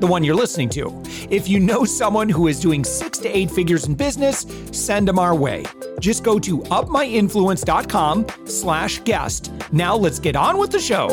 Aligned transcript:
the 0.00 0.06
one 0.06 0.24
you're 0.24 0.34
listening 0.34 0.68
to. 0.70 1.02
If 1.30 1.48
you 1.48 1.60
know 1.60 1.84
someone 1.84 2.28
who 2.28 2.46
is 2.48 2.60
doing 2.60 2.84
six 2.84 3.18
to 3.18 3.28
eight 3.28 3.50
figures 3.50 3.86
in 3.86 3.94
business, 3.94 4.46
send 4.72 5.08
them 5.08 5.18
our 5.18 5.34
way. 5.34 5.64
Just 6.00 6.24
go 6.24 6.38
to 6.38 6.58
upmyinfluence.com 6.58 8.26
slash 8.46 9.00
guest. 9.00 9.52
Now 9.72 9.96
let's 9.96 10.18
get 10.18 10.36
on 10.36 10.58
with 10.58 10.70
the 10.70 10.80
show. 10.80 11.08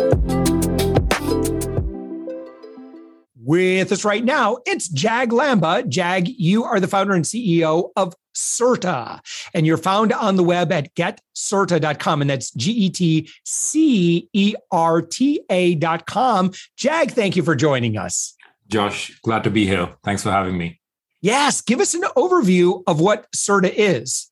With 3.46 3.92
us 3.92 4.06
right 4.06 4.24
now, 4.24 4.60
it's 4.66 4.88
Jag 4.88 5.32
Lamba. 5.32 5.88
Jag, 5.90 6.30
you 6.30 6.64
are 6.64 6.80
the 6.80 6.88
founder 6.88 7.14
and 7.14 7.26
CEO 7.26 7.90
of 7.98 8.16
Certa, 8.34 9.22
and 9.54 9.68
you're 9.68 9.78
found 9.78 10.14
on 10.14 10.38
the 10.38 10.44
web 10.44 10.72
at 10.72 10.96
getcerta.com, 10.96 12.22
and 12.22 12.30
that's 12.30 12.52
G 12.52 12.72
E 12.72 12.90
T 12.90 13.30
C 13.44 14.30
E 14.34 14.56
R 14.72 15.02
T 15.02 15.42
A.com. 15.50 16.52
Jag, 16.78 17.12
thank 17.12 17.36
you 17.36 17.44
for 17.44 17.54
joining 17.54 17.98
us. 17.98 18.34
Josh, 18.68 19.20
glad 19.22 19.44
to 19.44 19.50
be 19.50 19.66
here. 19.66 19.96
Thanks 20.04 20.24
for 20.24 20.32
having 20.32 20.58
me. 20.58 20.80
Yes, 21.22 21.62
give 21.62 21.80
us 21.80 21.94
an 21.94 22.04
overview 22.18 22.84
of 22.88 23.00
what 23.00 23.28
Certa 23.34 23.74
is. 23.74 24.30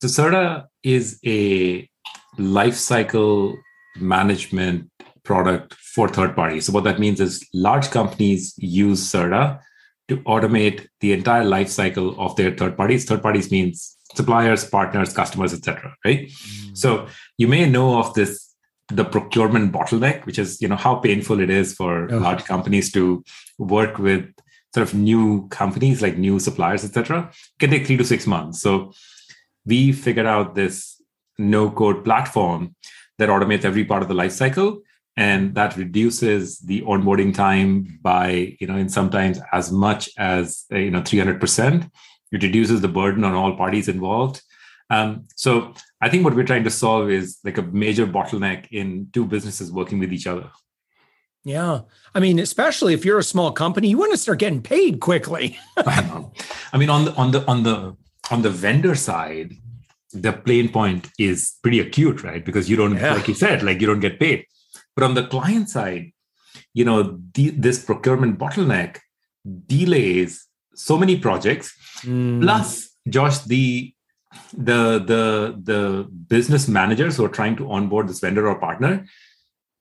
So, 0.00 0.08
Certa 0.08 0.68
is 0.82 1.20
a 1.24 1.88
life 2.38 2.74
cycle 2.74 3.54
management 3.96 4.90
product 5.24 5.74
for 5.74 6.08
third 6.08 6.34
parties. 6.34 6.66
So 6.66 6.72
what 6.72 6.84
that 6.84 6.98
means 6.98 7.20
is 7.20 7.46
large 7.54 7.90
companies 7.90 8.54
use 8.56 9.08
Certa 9.08 9.60
to 10.08 10.16
automate 10.18 10.86
the 11.00 11.12
entire 11.12 11.44
life 11.44 11.68
cycle 11.68 12.18
of 12.20 12.34
their 12.36 12.56
third 12.56 12.76
parties. 12.76 13.04
Third 13.04 13.22
parties 13.22 13.50
means 13.50 13.96
suppliers, 14.14 14.64
partners, 14.64 15.12
customers, 15.12 15.52
etc. 15.54 15.94
Right. 16.04 16.28
Mm. 16.28 16.76
So 16.76 17.06
you 17.38 17.48
may 17.48 17.68
know 17.68 17.98
of 17.98 18.14
this 18.14 18.51
the 18.88 19.04
procurement 19.04 19.72
bottleneck, 19.72 20.26
which 20.26 20.38
is 20.38 20.60
you 20.60 20.68
know 20.68 20.76
how 20.76 20.96
painful 20.96 21.40
it 21.40 21.50
is 21.50 21.74
for 21.74 22.12
oh. 22.12 22.18
large 22.18 22.44
companies 22.44 22.92
to 22.92 23.24
work 23.58 23.98
with 23.98 24.28
sort 24.74 24.86
of 24.86 24.94
new 24.94 25.48
companies 25.48 26.02
like 26.02 26.16
new 26.16 26.38
suppliers, 26.38 26.84
etc. 26.84 27.30
Can 27.58 27.70
take 27.70 27.86
three 27.86 27.96
to 27.96 28.04
six 28.04 28.26
months. 28.26 28.60
So 28.60 28.92
we 29.64 29.92
figured 29.92 30.26
out 30.26 30.54
this 30.54 31.00
no 31.38 31.70
code 31.70 32.04
platform 32.04 32.74
that 33.18 33.28
automates 33.28 33.64
every 33.64 33.84
part 33.84 34.02
of 34.02 34.08
the 34.08 34.14
life 34.14 34.32
cycle 34.32 34.82
and 35.16 35.54
that 35.54 35.76
reduces 35.76 36.58
the 36.60 36.80
onboarding 36.82 37.34
time 37.34 37.98
by 38.02 38.56
you 38.60 38.66
know 38.66 38.76
in 38.76 38.88
sometimes 38.88 39.40
as 39.52 39.70
much 39.70 40.10
as 40.18 40.64
you 40.70 40.90
know 40.90 41.00
300% 41.00 41.90
it 42.32 42.42
reduces 42.42 42.80
the 42.80 42.88
burden 42.88 43.24
on 43.24 43.34
all 43.34 43.56
parties 43.56 43.88
involved 43.88 44.42
um, 44.92 45.26
so 45.36 45.74
i 46.00 46.08
think 46.08 46.24
what 46.24 46.34
we're 46.34 46.50
trying 46.52 46.64
to 46.64 46.70
solve 46.70 47.10
is 47.10 47.38
like 47.44 47.58
a 47.58 47.62
major 47.62 48.06
bottleneck 48.06 48.66
in 48.70 49.08
two 49.12 49.24
businesses 49.24 49.72
working 49.72 49.98
with 49.98 50.12
each 50.12 50.26
other 50.26 50.48
yeah 51.44 51.80
i 52.14 52.20
mean 52.20 52.38
especially 52.38 52.94
if 52.94 53.04
you're 53.04 53.18
a 53.18 53.30
small 53.34 53.50
company 53.52 53.88
you 53.88 53.98
want 53.98 54.12
to 54.12 54.18
start 54.18 54.38
getting 54.38 54.62
paid 54.62 55.00
quickly 55.00 55.58
I, 55.76 56.24
I 56.72 56.78
mean 56.78 56.90
on 56.90 57.04
the 57.06 57.14
on 57.14 57.30
the 57.32 57.46
on 57.46 57.62
the 57.62 57.96
on 58.30 58.42
the 58.42 58.50
vendor 58.50 58.94
side 58.94 59.54
the 60.12 60.32
pain 60.32 60.68
point 60.68 61.08
is 61.18 61.54
pretty 61.62 61.80
acute 61.80 62.22
right 62.22 62.44
because 62.44 62.68
you 62.68 62.76
don't 62.76 62.96
yeah. 62.96 63.14
like 63.14 63.28
you 63.28 63.34
said 63.34 63.62
like 63.62 63.80
you 63.80 63.86
don't 63.86 64.00
get 64.00 64.20
paid 64.20 64.46
but 64.94 65.04
on 65.04 65.14
the 65.14 65.26
client 65.26 65.70
side, 65.70 66.12
you 66.74 66.84
know, 66.84 67.18
the, 67.34 67.50
this 67.50 67.84
procurement 67.84 68.38
bottleneck 68.38 68.98
delays 69.66 70.46
so 70.74 70.96
many 70.96 71.18
projects. 71.18 71.74
Mm. 72.02 72.42
Plus, 72.42 72.90
Josh, 73.08 73.40
the 73.40 73.94
the 74.52 74.98
the 74.98 75.60
the 75.62 76.08
business 76.28 76.68
managers 76.68 77.16
who 77.16 77.24
are 77.24 77.28
trying 77.28 77.56
to 77.56 77.70
onboard 77.70 78.08
this 78.08 78.20
vendor 78.20 78.48
or 78.48 78.58
partner, 78.58 79.06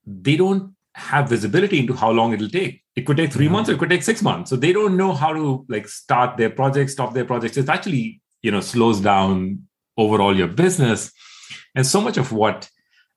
they 0.05 0.35
don't 0.35 0.75
have 0.93 1.29
visibility 1.29 1.79
into 1.79 1.93
how 1.93 2.11
long 2.11 2.33
it'll 2.33 2.49
take. 2.49 2.83
It 2.95 3.05
could 3.05 3.17
take 3.17 3.31
three 3.31 3.47
months, 3.47 3.69
or 3.69 3.73
it 3.73 3.79
could 3.79 3.89
take 3.89 4.03
six 4.03 4.21
months. 4.21 4.49
So 4.49 4.55
they 4.55 4.73
don't 4.73 4.97
know 4.97 5.13
how 5.13 5.33
to 5.33 5.65
like 5.69 5.87
start 5.87 6.37
their 6.37 6.49
projects, 6.49 6.93
stop 6.93 7.13
their 7.13 7.25
projects. 7.25 7.57
It 7.57 7.69
actually, 7.69 8.21
you 8.41 8.51
know, 8.51 8.61
slows 8.61 8.99
down 8.99 9.67
overall 9.97 10.35
your 10.35 10.47
business. 10.47 11.11
And 11.75 11.85
so 11.87 12.01
much 12.01 12.17
of 12.17 12.31
what 12.33 12.69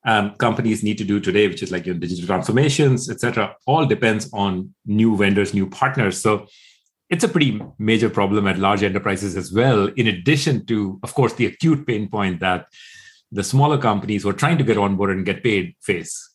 um, 0.06 0.34
companies 0.36 0.82
need 0.82 0.98
to 0.98 1.04
do 1.04 1.18
today, 1.18 1.48
which 1.48 1.62
is 1.62 1.72
like 1.72 1.86
your 1.86 1.94
digital 1.94 2.26
transformations, 2.26 3.10
etc., 3.10 3.56
all 3.66 3.86
depends 3.86 4.30
on 4.32 4.74
new 4.86 5.16
vendors, 5.16 5.54
new 5.54 5.68
partners. 5.68 6.20
So 6.20 6.46
it's 7.10 7.24
a 7.24 7.28
pretty 7.28 7.60
major 7.78 8.08
problem 8.08 8.46
at 8.46 8.58
large 8.58 8.82
enterprises 8.82 9.36
as 9.36 9.52
well. 9.52 9.86
In 9.88 10.06
addition 10.06 10.66
to, 10.66 10.98
of 11.02 11.14
course, 11.14 11.34
the 11.34 11.46
acute 11.46 11.86
pain 11.86 12.08
point 12.08 12.40
that 12.40 12.66
the 13.30 13.44
smaller 13.44 13.78
companies 13.78 14.22
who 14.22 14.30
are 14.30 14.34
trying 14.34 14.58
to 14.58 14.64
get 14.64 14.78
on 14.78 14.96
board 14.96 15.10
and 15.10 15.26
get 15.26 15.42
paid 15.42 15.74
face. 15.80 16.30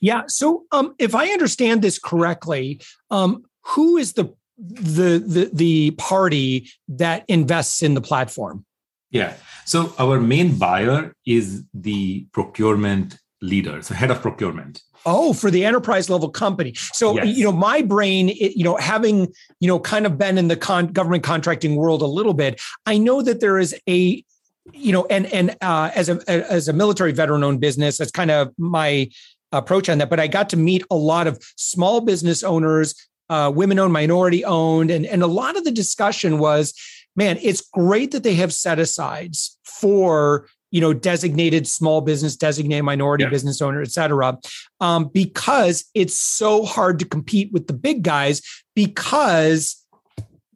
Yeah. 0.00 0.22
So, 0.26 0.64
um, 0.72 0.94
if 0.98 1.14
I 1.14 1.28
understand 1.28 1.82
this 1.82 1.98
correctly, 1.98 2.80
um, 3.10 3.44
who 3.62 3.96
is 3.96 4.14
the 4.14 4.34
the 4.58 5.18
the 5.18 5.50
the 5.52 5.90
party 5.92 6.70
that 6.88 7.24
invests 7.28 7.82
in 7.82 7.94
the 7.94 8.00
platform? 8.00 8.64
Yeah. 9.10 9.34
So 9.66 9.94
our 9.98 10.18
main 10.18 10.58
buyer 10.58 11.14
is 11.26 11.64
the 11.74 12.26
procurement 12.32 13.18
leader, 13.42 13.82
so 13.82 13.94
head 13.94 14.10
of 14.10 14.22
procurement. 14.22 14.82
Oh, 15.04 15.32
for 15.32 15.50
the 15.50 15.64
enterprise 15.64 16.08
level 16.08 16.30
company. 16.30 16.74
So, 16.92 17.16
yes. 17.16 17.36
you 17.36 17.44
know, 17.44 17.52
my 17.52 17.82
brain, 17.82 18.28
it, 18.28 18.56
you 18.56 18.62
know, 18.62 18.76
having, 18.76 19.32
you 19.58 19.68
know, 19.68 19.80
kind 19.80 20.06
of 20.06 20.16
been 20.16 20.38
in 20.38 20.46
the 20.48 20.56
con- 20.56 20.86
government 20.86 21.24
contracting 21.24 21.74
world 21.74 22.02
a 22.02 22.06
little 22.06 22.34
bit, 22.34 22.60
I 22.86 22.98
know 22.98 23.20
that 23.20 23.40
there 23.40 23.58
is 23.58 23.74
a, 23.88 24.24
you 24.72 24.92
know, 24.92 25.04
and 25.10 25.26
and 25.26 25.56
uh, 25.60 25.90
as 25.94 26.08
a 26.08 26.22
as 26.28 26.68
a 26.68 26.72
military 26.72 27.10
veteran 27.10 27.42
owned 27.42 27.60
business, 27.60 27.98
that's 27.98 28.12
kind 28.12 28.30
of 28.30 28.52
my 28.58 29.10
approach 29.50 29.88
on 29.88 29.98
that. 29.98 30.08
But 30.08 30.20
I 30.20 30.28
got 30.28 30.48
to 30.50 30.56
meet 30.56 30.84
a 30.88 30.94
lot 30.94 31.26
of 31.26 31.42
small 31.56 32.00
business 32.00 32.44
owners, 32.44 32.94
uh, 33.28 33.50
women 33.52 33.80
owned, 33.80 33.92
minority 33.92 34.44
owned, 34.44 34.92
and 34.92 35.04
and 35.04 35.20
a 35.20 35.26
lot 35.26 35.56
of 35.56 35.64
the 35.64 35.72
discussion 35.72 36.38
was, 36.38 36.74
man, 37.16 37.38
it's 37.42 37.60
great 37.72 38.12
that 38.12 38.22
they 38.22 38.34
have 38.34 38.54
set 38.54 38.78
asides 38.78 39.58
for 39.64 40.46
you 40.72 40.80
know 40.80 40.92
designated 40.92 41.68
small 41.68 42.00
business 42.00 42.34
designated 42.34 42.84
minority 42.84 43.22
yeah. 43.22 43.30
business 43.30 43.62
owner 43.62 43.80
et 43.80 43.92
cetera 43.92 44.36
um, 44.80 45.08
because 45.12 45.84
it's 45.94 46.16
so 46.16 46.64
hard 46.64 46.98
to 46.98 47.04
compete 47.04 47.52
with 47.52 47.68
the 47.68 47.72
big 47.72 48.02
guys 48.02 48.42
because 48.74 49.82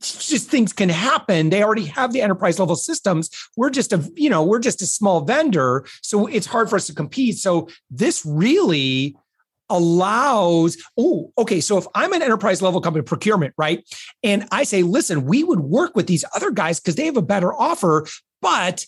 just 0.00 0.50
things 0.50 0.72
can 0.72 0.88
happen. 0.88 1.50
They 1.50 1.62
already 1.62 1.86
have 1.86 2.12
the 2.12 2.20
enterprise 2.20 2.58
level 2.58 2.76
systems. 2.76 3.30
We're 3.56 3.70
just 3.70 3.92
a 3.92 4.10
you 4.14 4.30
know 4.30 4.44
we're 4.44 4.58
just 4.58 4.82
a 4.82 4.86
small 4.86 5.22
vendor 5.22 5.86
so 6.02 6.26
it's 6.26 6.46
hard 6.46 6.68
for 6.68 6.76
us 6.76 6.86
to 6.88 6.94
compete. 6.94 7.38
So 7.38 7.68
this 7.90 8.24
really 8.24 9.16
allows 9.68 10.76
oh 10.96 11.32
okay 11.36 11.60
so 11.60 11.76
if 11.76 11.88
i'm 11.96 12.12
an 12.12 12.22
enterprise 12.22 12.62
level 12.62 12.80
company 12.80 13.02
procurement 13.02 13.52
right? 13.58 13.82
And 14.22 14.46
i 14.52 14.62
say 14.62 14.84
listen 14.84 15.24
we 15.24 15.42
would 15.42 15.58
work 15.58 15.96
with 15.96 16.06
these 16.06 16.24
other 16.36 16.52
guys 16.52 16.78
because 16.78 16.94
they 16.94 17.06
have 17.06 17.16
a 17.16 17.22
better 17.22 17.52
offer 17.52 18.06
but 18.40 18.86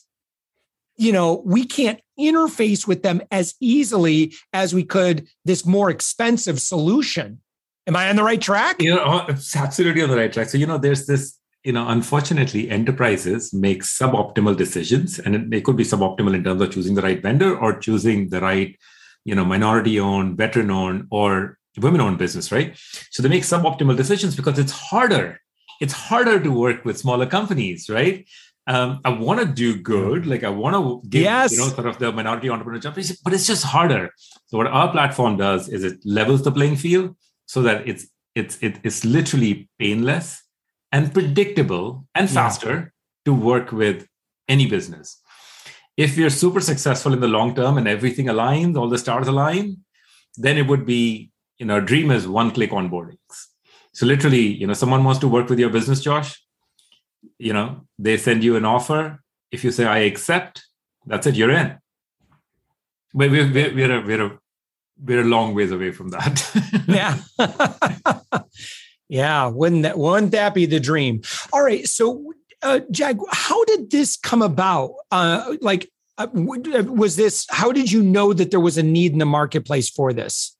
you 0.99 1.13
know 1.13 1.43
we 1.47 1.65
can't 1.65 2.01
interface 2.19 2.87
with 2.87 3.03
them 3.03 3.23
as 3.31 3.55
easily 3.61 4.35
as 4.53 4.75
we 4.75 4.85
could 4.85 5.27
this 5.45 5.65
more 5.65 5.89
expensive 5.89 6.61
solution. 6.61 7.41
Am 7.87 7.97
i 7.97 8.11
on 8.11 8.17
the 8.17 8.25
right 8.25 8.41
track? 8.41 8.83
You 8.83 8.97
know 8.97 9.05
uh, 9.05 9.27
it's 9.29 9.57
absolutely 9.57 10.03
on 10.03 10.11
the 10.11 10.17
right 10.17 10.33
track. 10.33 10.49
So 10.49 10.59
you 10.59 10.67
know 10.67 10.77
there's 10.77 11.07
this 11.07 11.39
you 11.65 11.73
know 11.73 11.89
unfortunately 11.89 12.69
enterprises 12.69 13.55
make 13.55 13.83
suboptimal 13.83 14.57
decisions 14.57 15.19
and 15.19 15.51
they 15.51 15.61
could 15.61 15.77
be 15.77 15.85
suboptimal 15.85 16.35
in 16.35 16.45
terms 16.45 16.61
of 16.61 16.71
choosing 16.71 16.95
the 16.95 17.03
right 17.03 17.23
vendor 17.23 17.57
or 17.57 17.79
choosing 17.79 18.29
the 18.29 18.41
right 18.41 18.77
you 19.25 19.35
know 19.35 19.45
minority 19.45 19.99
owned 20.01 20.37
veteran 20.37 20.71
owned 20.71 21.07
or 21.11 21.59
women 21.79 22.01
owned 22.01 22.19
business 22.19 22.51
right? 22.51 22.77
So 23.11 23.23
they 23.23 23.29
make 23.29 23.45
suboptimal 23.45 23.97
decisions 23.97 24.35
because 24.35 24.59
it's 24.59 24.73
harder. 24.73 25.41
It's 25.81 25.93
harder 25.93 26.41
to 26.41 26.51
work 26.51 26.85
with 26.85 26.99
smaller 26.99 27.27
companies 27.27 27.89
right 27.89 28.27
um, 28.69 29.01
I 29.05 29.11
want 29.11 29.41
to 29.41 29.47
do 29.47 29.81
good, 29.81 30.27
like 30.27 30.45
I 30.45 30.51
want 30.51 30.77
to 30.77 31.09
give, 31.09 31.23
yes. 31.23 31.53
you 31.53 31.59
know, 31.59 31.69
sort 31.69 31.87
of 31.87 31.99
the 31.99 32.13
minority 32.13 32.51
entrepreneur 32.51 32.79
job, 32.79 32.95
but 33.25 33.33
it's 33.33 33.47
just 33.47 33.65
harder. 33.65 34.11
So 34.47 34.59
what 34.59 34.67
our 34.67 34.93
platform 34.93 35.37
does 35.37 35.69
is 35.69 35.83
it 35.83 35.99
levels 36.05 36.43
the 36.43 36.53
playing 36.53 36.77
field 36.77 37.17
so 37.47 37.63
that 37.63 37.89
it's 37.89 38.07
it's 38.35 38.59
it's 38.61 39.05
literally 39.05 39.69
painless 39.79 40.43
and 40.93 41.13
predictable 41.13 42.07
and 42.15 42.31
faster 42.31 42.75
yeah. 42.75 42.87
to 43.25 43.35
work 43.35 43.73
with 43.73 44.07
any 44.49 44.67
business 44.67 45.21
if 45.99 46.17
we're 46.17 46.31
super 46.31 46.61
successful 46.61 47.13
in 47.13 47.21
the 47.21 47.27
long 47.27 47.57
term 47.57 47.77
and 47.77 47.89
everything 47.89 48.27
aligns, 48.27 48.79
all 48.79 48.89
the 48.89 48.99
stars 48.99 49.27
align, 49.27 49.79
then 50.37 50.57
it 50.57 50.69
would 50.69 50.87
be, 50.87 51.31
you 51.59 51.67
know, 51.67 51.81
dream 51.81 52.13
is 52.13 52.29
one 52.29 52.53
click 52.53 52.71
onboardings. 52.71 53.35
So 53.93 54.07
literally, 54.07 54.47
you 54.47 54.69
know, 54.69 54.75
someone 54.75 55.03
wants 55.03 55.19
to 55.21 55.29
work 55.29 55.49
with 55.49 55.59
your 55.59 55.71
business, 55.71 56.01
Josh. 56.01 56.41
You 57.39 57.53
know, 57.53 57.87
they 57.99 58.17
send 58.17 58.45
you 58.45 58.57
an 58.57 58.65
offer. 58.65 59.21
If 59.51 59.65
you 59.65 59.71
say 59.71 59.85
I 59.85 59.99
accept, 59.99 60.65
that's 61.07 61.27
it. 61.27 61.37
You're 61.37 61.51
in. 61.51 61.79
But 63.15 63.31
we're 63.31 63.51
we're 63.53 63.75
we're 63.75 63.99
a, 63.99 64.07
we're 64.07 64.27
a, 64.27 64.39
we're 65.03 65.21
a 65.21 65.25
long 65.25 65.55
ways 65.55 65.73
away 65.73 65.93
from 65.93 66.11
that. 66.11 66.35
yeah. 66.89 67.19
yeah. 69.09 69.47
Wouldn't 69.47 69.83
that 69.83 69.99
wouldn't 69.99 70.33
that 70.33 70.55
be 70.55 70.67
the 70.67 70.81
dream? 70.81 71.23
All 71.53 71.63
right. 71.63 71.87
So 71.87 72.33
uh, 72.63 72.81
Jag, 72.91 73.21
how 73.31 73.65
did 73.65 73.91
this 73.91 74.17
come 74.17 74.43
about? 74.43 74.95
Uh, 75.11 75.57
like, 75.61 75.91
uh, 76.19 76.27
was 76.33 77.17
this? 77.17 77.47
How 77.51 77.73
did 77.73 77.91
you 77.93 78.03
know 78.03 78.33
that 78.33 78.51
there 78.51 78.61
was 78.61 78.77
a 78.77 78.83
need 78.83 79.13
in 79.13 79.19
the 79.19 79.27
marketplace 79.27 79.89
for 79.89 80.13
this? 80.13 80.57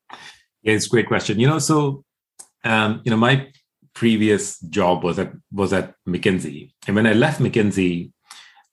Yeah, 0.63 0.75
it's 0.75 0.87
a 0.87 0.89
great 0.91 1.09
question. 1.09 1.41
You 1.41 1.49
know, 1.49 1.59
so 1.59 2.05
um, 2.65 3.01
you 3.05 3.11
know, 3.11 3.17
my 3.17 3.49
previous 3.99 4.61
job 4.79 5.03
was 5.03 5.19
at 5.19 5.33
was 5.53 5.73
at 5.73 5.95
McKinsey, 6.07 6.73
and 6.87 6.95
when 6.97 7.07
I 7.07 7.15
left 7.25 7.41
McKinsey, 7.41 8.13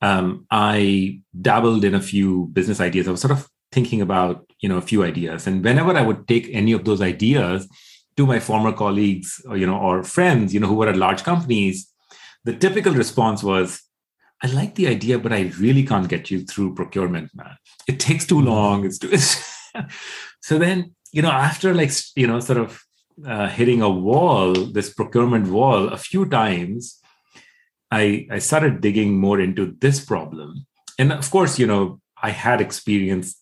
um, 0.01 0.45
I 0.51 1.21
dabbled 1.49 1.83
in 1.83 1.95
a 1.95 2.07
few 2.11 2.29
business 2.53 2.79
ideas. 2.79 3.07
I 3.07 3.11
was 3.11 3.21
sort 3.21 3.37
of 3.37 3.49
thinking 3.71 4.01
about 4.01 4.45
you 4.61 4.69
know 4.69 4.77
a 4.77 4.89
few 4.91 5.03
ideas, 5.03 5.47
and 5.47 5.63
whenever 5.63 5.97
I 5.97 6.03
would 6.07 6.27
take 6.27 6.49
any 6.51 6.73
of 6.73 6.85
those 6.85 7.01
ideas 7.01 7.67
to 8.17 8.25
my 8.25 8.39
former 8.39 8.71
colleagues, 8.71 9.41
or, 9.47 9.57
you 9.57 9.67
know, 9.67 9.77
or 9.77 10.03
friends, 10.03 10.53
you 10.53 10.59
know, 10.59 10.67
who 10.67 10.75
were 10.75 10.89
at 10.89 10.97
large 10.97 11.23
companies, 11.23 11.91
the 12.45 12.55
typical 12.55 12.93
response 12.93 13.43
was, 13.43 13.81
I 14.41 14.47
like 14.47 14.75
the 14.75 14.87
idea, 14.87 15.19
but 15.19 15.33
I 15.33 15.51
really 15.59 15.83
can't 15.83 16.07
get 16.07 16.29
you 16.31 16.45
through 16.45 16.75
procurement, 16.75 17.31
man. 17.35 17.57
It 17.87 17.99
takes 17.99 18.25
too 18.25 18.41
long. 18.41 18.85
It's 18.85 18.99
too. 18.99 19.17
so 20.41 20.57
then, 20.57 20.95
you 21.11 21.21
know, 21.21 21.31
after 21.31 21.73
like, 21.73 21.91
you 22.15 22.27
know, 22.27 22.39
sort 22.39 22.59
of 22.59 22.84
uh, 23.25 23.47
hitting 23.49 23.81
a 23.81 23.89
wall, 23.89 24.53
this 24.53 24.93
procurement 24.93 25.47
wall, 25.47 25.89
a 25.89 25.97
few 25.97 26.25
times, 26.25 26.99
I, 27.91 28.27
I 28.31 28.39
started 28.39 28.81
digging 28.81 29.19
more 29.19 29.39
into 29.39 29.75
this 29.79 30.03
problem. 30.03 30.65
And 30.97 31.11
of 31.11 31.29
course, 31.29 31.59
you 31.59 31.67
know, 31.67 32.01
I 32.21 32.31
had 32.31 32.61
experienced 32.61 33.37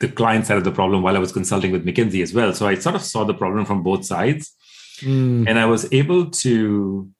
the 0.00 0.08
client 0.08 0.46
side 0.46 0.56
of 0.56 0.64
the 0.64 0.72
problem 0.72 1.02
while 1.02 1.16
I 1.16 1.20
was 1.20 1.32
consulting 1.32 1.72
with 1.72 1.84
McKinsey 1.84 2.22
as 2.22 2.32
well. 2.32 2.54
So 2.54 2.66
I 2.66 2.74
sort 2.76 2.94
of 2.94 3.02
saw 3.02 3.24
the 3.24 3.34
problem 3.34 3.66
from 3.66 3.82
both 3.82 4.04
sides. 4.04 4.54
Mm. 5.00 5.48
And 5.48 5.58
I 5.58 5.66
was 5.66 5.92
able 5.92 6.30
to 6.30 7.10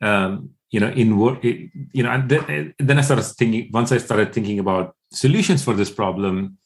um, 0.00 0.50
you 0.72 0.80
know 0.80 0.88
in 0.88 1.18
work 1.18 1.44
you 1.44 2.02
know 2.02 2.10
and 2.10 2.28
then, 2.28 2.74
then 2.78 2.98
i 2.98 3.02
started 3.02 3.22
thinking 3.24 3.70
once 3.72 3.92
i 3.92 3.98
started 3.98 4.32
thinking 4.32 4.58
about 4.58 4.96
solutions 5.12 5.62
for 5.62 5.74
this 5.74 5.90
problem 5.90 6.56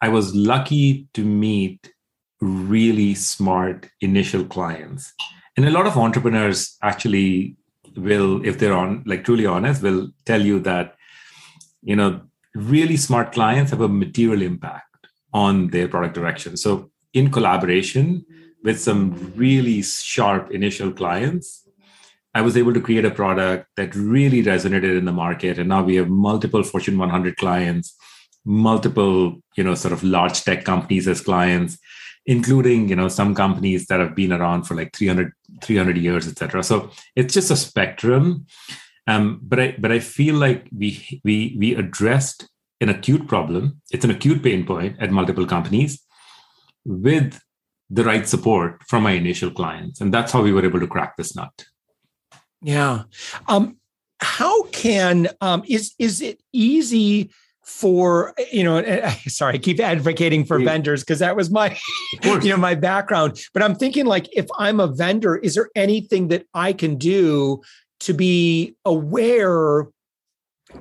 i 0.00 0.08
was 0.08 0.34
lucky 0.34 1.08
to 1.14 1.24
meet 1.24 1.92
really 2.40 3.14
smart 3.14 3.88
initial 4.00 4.44
clients 4.44 5.12
and 5.56 5.66
a 5.66 5.70
lot 5.70 5.86
of 5.86 5.96
entrepreneurs 5.96 6.76
actually 6.82 7.56
will 7.96 8.44
if 8.46 8.58
they're 8.58 8.76
on 8.76 9.02
like 9.06 9.24
truly 9.24 9.46
honest 9.46 9.82
will 9.82 10.08
tell 10.24 10.40
you 10.40 10.60
that 10.60 10.94
you 11.82 11.96
know 11.96 12.20
really 12.54 12.96
smart 12.96 13.32
clients 13.32 13.70
have 13.70 13.80
a 13.80 13.88
material 13.88 14.42
impact 14.42 15.06
on 15.32 15.68
their 15.68 15.88
product 15.88 16.14
direction 16.14 16.56
so 16.56 16.90
in 17.12 17.30
collaboration 17.30 18.24
with 18.62 18.80
some 18.80 19.32
really 19.36 19.82
sharp 19.82 20.50
initial 20.50 20.92
clients 20.92 21.68
I 22.34 22.40
was 22.40 22.56
able 22.56 22.74
to 22.74 22.80
create 22.80 23.04
a 23.04 23.10
product 23.10 23.66
that 23.76 23.94
really 23.94 24.44
resonated 24.44 24.96
in 24.96 25.06
the 25.06 25.12
market. 25.12 25.58
And 25.58 25.68
now 25.68 25.82
we 25.82 25.96
have 25.96 26.08
multiple 26.08 26.62
Fortune 26.62 26.98
100 26.98 27.36
clients, 27.36 27.96
multiple, 28.44 29.40
you 29.56 29.64
know, 29.64 29.74
sort 29.74 29.92
of 29.92 30.04
large 30.04 30.44
tech 30.44 30.64
companies 30.64 31.08
as 31.08 31.20
clients, 31.20 31.78
including, 32.28 32.90
you 32.90 32.94
know, 32.94 33.08
some 33.08 33.34
companies 33.34 33.86
that 33.86 34.00
have 34.00 34.14
been 34.14 34.32
around 34.32 34.64
for 34.64 34.74
like 34.74 34.94
300, 34.94 35.32
300 35.62 35.96
years, 35.96 36.28
et 36.28 36.38
cetera. 36.38 36.62
So 36.62 36.90
it's 37.16 37.32
just 37.32 37.50
a 37.50 37.56
spectrum. 37.56 38.46
Um, 39.06 39.40
but 39.42 39.58
I, 39.58 39.74
but 39.78 39.90
I 39.90 39.98
feel 39.98 40.34
like 40.34 40.68
we, 40.70 41.22
we, 41.24 41.56
we 41.58 41.74
addressed 41.74 42.46
an 42.82 42.90
acute 42.90 43.26
problem. 43.26 43.80
It's 43.90 44.04
an 44.04 44.10
acute 44.10 44.42
pain 44.42 44.66
point 44.66 44.96
at 45.00 45.10
multiple 45.10 45.46
companies 45.46 46.04
with 46.84 47.40
the 47.88 48.04
right 48.04 48.28
support 48.28 48.82
from 48.86 49.04
my 49.04 49.12
initial 49.12 49.50
clients. 49.50 50.02
And 50.02 50.12
that's 50.12 50.30
how 50.30 50.42
we 50.42 50.52
were 50.52 50.66
able 50.66 50.80
to 50.80 50.86
crack 50.86 51.16
this 51.16 51.34
nut. 51.34 51.64
Yeah. 52.60 53.04
Um, 53.48 53.78
how 54.20 54.64
can 54.64 55.28
um, 55.40 55.62
is 55.66 55.94
is 55.98 56.20
it 56.20 56.42
easy 56.52 57.30
for 57.68 58.34
you 58.50 58.64
know? 58.64 58.78
Eh, 58.78 59.00
eh, 59.02 59.14
sorry, 59.28 59.54
I 59.54 59.58
keep 59.58 59.78
advocating 59.78 60.44
for 60.44 60.58
yeah. 60.58 60.64
vendors 60.64 61.02
because 61.02 61.18
that 61.18 61.36
was 61.36 61.50
my 61.50 61.78
you 62.22 62.48
know 62.50 62.56
my 62.56 62.74
background. 62.74 63.38
But 63.52 63.62
I'm 63.62 63.74
thinking 63.74 64.06
like, 64.06 64.28
if 64.32 64.46
I'm 64.58 64.80
a 64.80 64.86
vendor, 64.88 65.36
is 65.36 65.54
there 65.54 65.68
anything 65.76 66.28
that 66.28 66.46
I 66.54 66.72
can 66.72 66.96
do 66.96 67.60
to 68.00 68.14
be 68.14 68.74
aware 68.84 69.88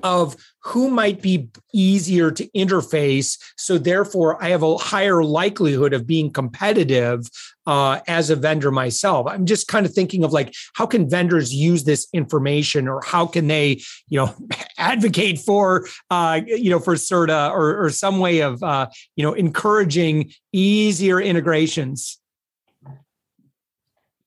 of 0.03 0.35
who 0.63 0.89
might 0.89 1.21
be 1.21 1.49
easier 1.73 2.31
to 2.31 2.47
interface. 2.49 3.37
So 3.57 3.77
therefore, 3.77 4.41
I 4.43 4.49
have 4.49 4.63
a 4.63 4.77
higher 4.77 5.23
likelihood 5.23 5.93
of 5.93 6.05
being 6.05 6.31
competitive 6.31 7.29
uh, 7.65 7.99
as 8.07 8.29
a 8.29 8.35
vendor 8.35 8.71
myself. 8.71 9.27
I'm 9.27 9.45
just 9.45 9.67
kind 9.67 9.85
of 9.85 9.93
thinking 9.93 10.23
of 10.23 10.31
like, 10.33 10.53
how 10.73 10.85
can 10.85 11.09
vendors 11.09 11.53
use 11.53 11.83
this 11.83 12.07
information, 12.13 12.87
or 12.87 13.01
how 13.05 13.25
can 13.25 13.47
they, 13.47 13.81
you 14.07 14.17
know, 14.17 14.35
advocate 14.77 15.39
for, 15.39 15.87
uh, 16.09 16.41
you 16.45 16.69
know, 16.69 16.79
for 16.79 16.95
CERTA 16.95 17.51
or, 17.51 17.85
or 17.85 17.89
some 17.89 18.19
way 18.19 18.41
of, 18.41 18.61
uh, 18.63 18.87
you 19.15 19.23
know, 19.23 19.33
encouraging 19.33 20.31
easier 20.51 21.19
integrations. 21.19 22.19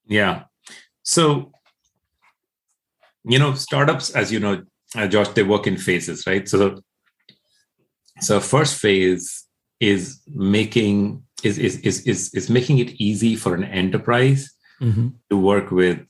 Yeah. 0.06 0.44
So, 1.02 1.52
you 3.24 3.38
know, 3.38 3.54
startups, 3.54 4.10
as 4.10 4.32
you 4.32 4.40
know, 4.40 4.64
uh, 4.96 5.06
Josh, 5.06 5.28
they 5.28 5.42
work 5.42 5.66
in 5.66 5.76
phases, 5.76 6.26
right? 6.26 6.48
So, 6.48 6.82
so 8.20 8.40
first 8.40 8.78
phase 8.80 9.46
is 9.78 10.20
making 10.26 11.22
is 11.42 11.58
is 11.58 11.78
is 11.80 12.06
is, 12.06 12.34
is 12.34 12.50
making 12.50 12.78
it 12.78 12.90
easy 13.00 13.34
for 13.36 13.54
an 13.54 13.64
enterprise 13.64 14.52
mm-hmm. 14.80 15.08
to 15.30 15.36
work 15.36 15.70
with, 15.70 16.06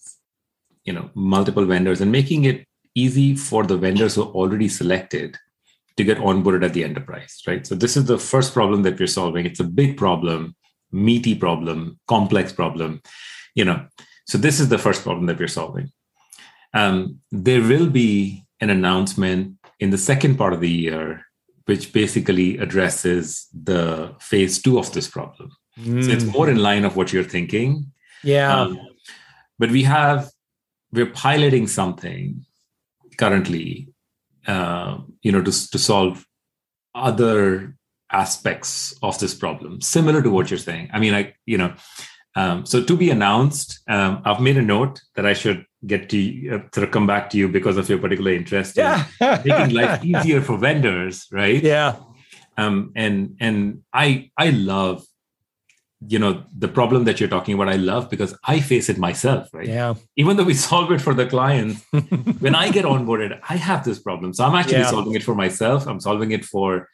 you 0.85 0.93
know, 0.93 1.11
multiple 1.15 1.65
vendors 1.65 2.01
and 2.01 2.11
making 2.11 2.45
it 2.45 2.67
easy 2.95 3.37
for 3.37 3.65
the 3.65 3.77
vendors 3.77 4.15
who 4.15 4.23
are 4.23 4.33
already 4.33 4.69
selected 4.69 5.37
to 5.97 6.05
get 6.05 6.19
onboarded 6.19 6.65
at 6.65 6.73
the 6.73 6.83
enterprise, 6.83 7.43
right? 7.47 7.67
So 7.67 7.75
this 7.75 7.97
is 7.97 8.07
the 8.07 8.19
first 8.19 8.53
problem 8.53 8.83
that 8.83 8.99
we're 8.99 9.07
solving. 9.07 9.47
It's 9.47 9.61
a 9.61 9.65
big 9.65 9.97
problem, 9.97 10.57
meaty 10.91 11.35
problem, 11.35 12.01
complex 12.09 12.53
problem, 12.53 13.03
you 13.55 13.65
know. 13.65 13.87
So 14.27 14.39
this 14.39 14.61
is 14.61 14.69
the 14.69 14.79
first 14.79 15.03
problem 15.03 15.27
that 15.27 15.39
we're 15.39 15.49
solving. 15.49 15.93
Um, 16.73 17.21
there 17.31 17.63
will 17.63 17.89
be 17.89 18.45
an 18.61 18.71
announcement 18.71 19.57
in 19.79 19.91
the 19.91 19.99
second 19.99 20.37
part 20.37 20.53
of 20.53 20.61
the 20.61 20.71
year, 20.71 21.25
which 21.65 21.93
basically 21.93 22.59
addresses 22.59 23.49
the 23.53 24.15
phase 24.21 24.61
two 24.61 24.79
of 24.79 24.93
this 24.93 25.09
problem. 25.09 25.51
Mm. 25.79 26.05
So 26.05 26.11
it's 26.11 26.25
mm. 26.25 26.33
more 26.33 26.51
in 26.51 26.59
line 26.59 26.85
of 26.85 26.97
what 26.97 27.13
you're 27.13 27.25
thinking. 27.25 27.93
Yeah. 28.23 28.61
Um, 28.61 28.79
but 29.59 29.71
we 29.71 29.85
have, 29.85 30.31
we're 30.93 31.07
piloting 31.07 31.67
something 31.67 32.45
currently, 33.17 33.93
uh, 34.47 34.99
you 35.23 35.33
know, 35.33 35.43
to, 35.43 35.71
to 35.71 35.79
solve 35.79 36.27
other 36.95 37.77
aspects 38.11 38.95
of 39.03 39.19
this 39.19 39.35
problem, 39.35 39.81
similar 39.81 40.21
to 40.23 40.31
what 40.31 40.51
you're 40.51 40.59
saying. 40.59 40.91
I 40.93 40.99
mean, 40.99 41.15
I, 41.15 41.35
you 41.47 41.59
know, 41.59 41.75
um, 42.35 42.67
so 42.67 42.83
to 42.83 42.97
be 42.97 43.11
announced, 43.11 43.81
um, 43.89 44.23
I've 44.25 44.41
made 44.41 44.57
a 44.57 44.63
note 44.63 45.01
that 45.15 45.27
I 45.27 45.33
should 45.33 45.65
get 45.87 46.09
to 46.11 46.49
uh, 46.49 46.59
sort 46.75 46.87
of 46.87 46.91
come 46.91 47.07
back 47.07 47.31
to 47.31 47.39
you 47.39 47.49
because 47.49 47.77
of 47.77 47.89
your 47.89 47.99
particular 47.99 48.33
interest 48.33 48.77
yeah. 48.77 49.07
in 49.21 49.43
making 49.45 49.75
life 49.75 50.05
easier 50.05 50.41
for 50.41 50.59
vendors, 50.59 51.27
right? 51.33 51.63
Yeah. 51.63 51.97
Um, 52.57 52.93
and 52.95 53.37
and 53.41 53.83
I 53.93 54.31
I 54.37 54.51
love, 54.51 55.05
you 56.07 56.19
know, 56.19 56.45
the 56.57 56.69
problem 56.69 57.05
that 57.05 57.19
you're 57.19 57.29
talking 57.29 57.55
about. 57.55 57.69
I 57.69 57.77
love 57.77 58.11
because 58.11 58.37
I 58.45 58.61
face 58.61 58.89
it 58.89 58.99
myself, 58.99 59.49
right? 59.55 59.67
Yeah. 59.67 59.95
Even 60.17 60.37
though 60.37 60.45
we 60.45 60.55
solve 60.69 60.93
it 60.93 61.01
for 61.01 61.15
the 61.15 61.27
client, 61.27 61.79
when 62.41 62.55
I 62.55 62.71
get 62.71 62.85
onboarded, 62.85 63.41
I 63.49 63.57
have 63.57 63.85
this 63.85 63.99
problem. 63.99 64.35
So 64.35 64.45
I'm 64.45 64.55
actually 64.55 64.79
yeah. 64.79 64.91
solving 64.91 65.15
it 65.15 65.23
for 65.23 65.35
myself. 65.35 65.87
I'm 65.87 66.01
solving 66.01 66.33
it 66.33 66.45
for 66.45 66.89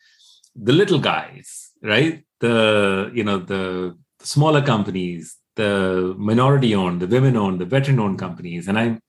the 0.55 0.73
little 0.73 1.01
guys, 1.01 1.71
right? 1.83 2.25
The 2.41 3.11
you 3.13 3.25
know 3.25 3.39
the 3.39 3.97
smaller 4.21 4.63
companies, 4.63 5.37
the 5.57 6.15
minority 6.19 6.75
owned, 6.75 7.01
the 7.01 7.07
women 7.07 7.37
owned, 7.37 7.61
the 7.61 7.65
veteran 7.65 7.99
owned 7.99 8.19
companies. 8.19 8.69
And 8.69 8.79
I'm 8.79 9.01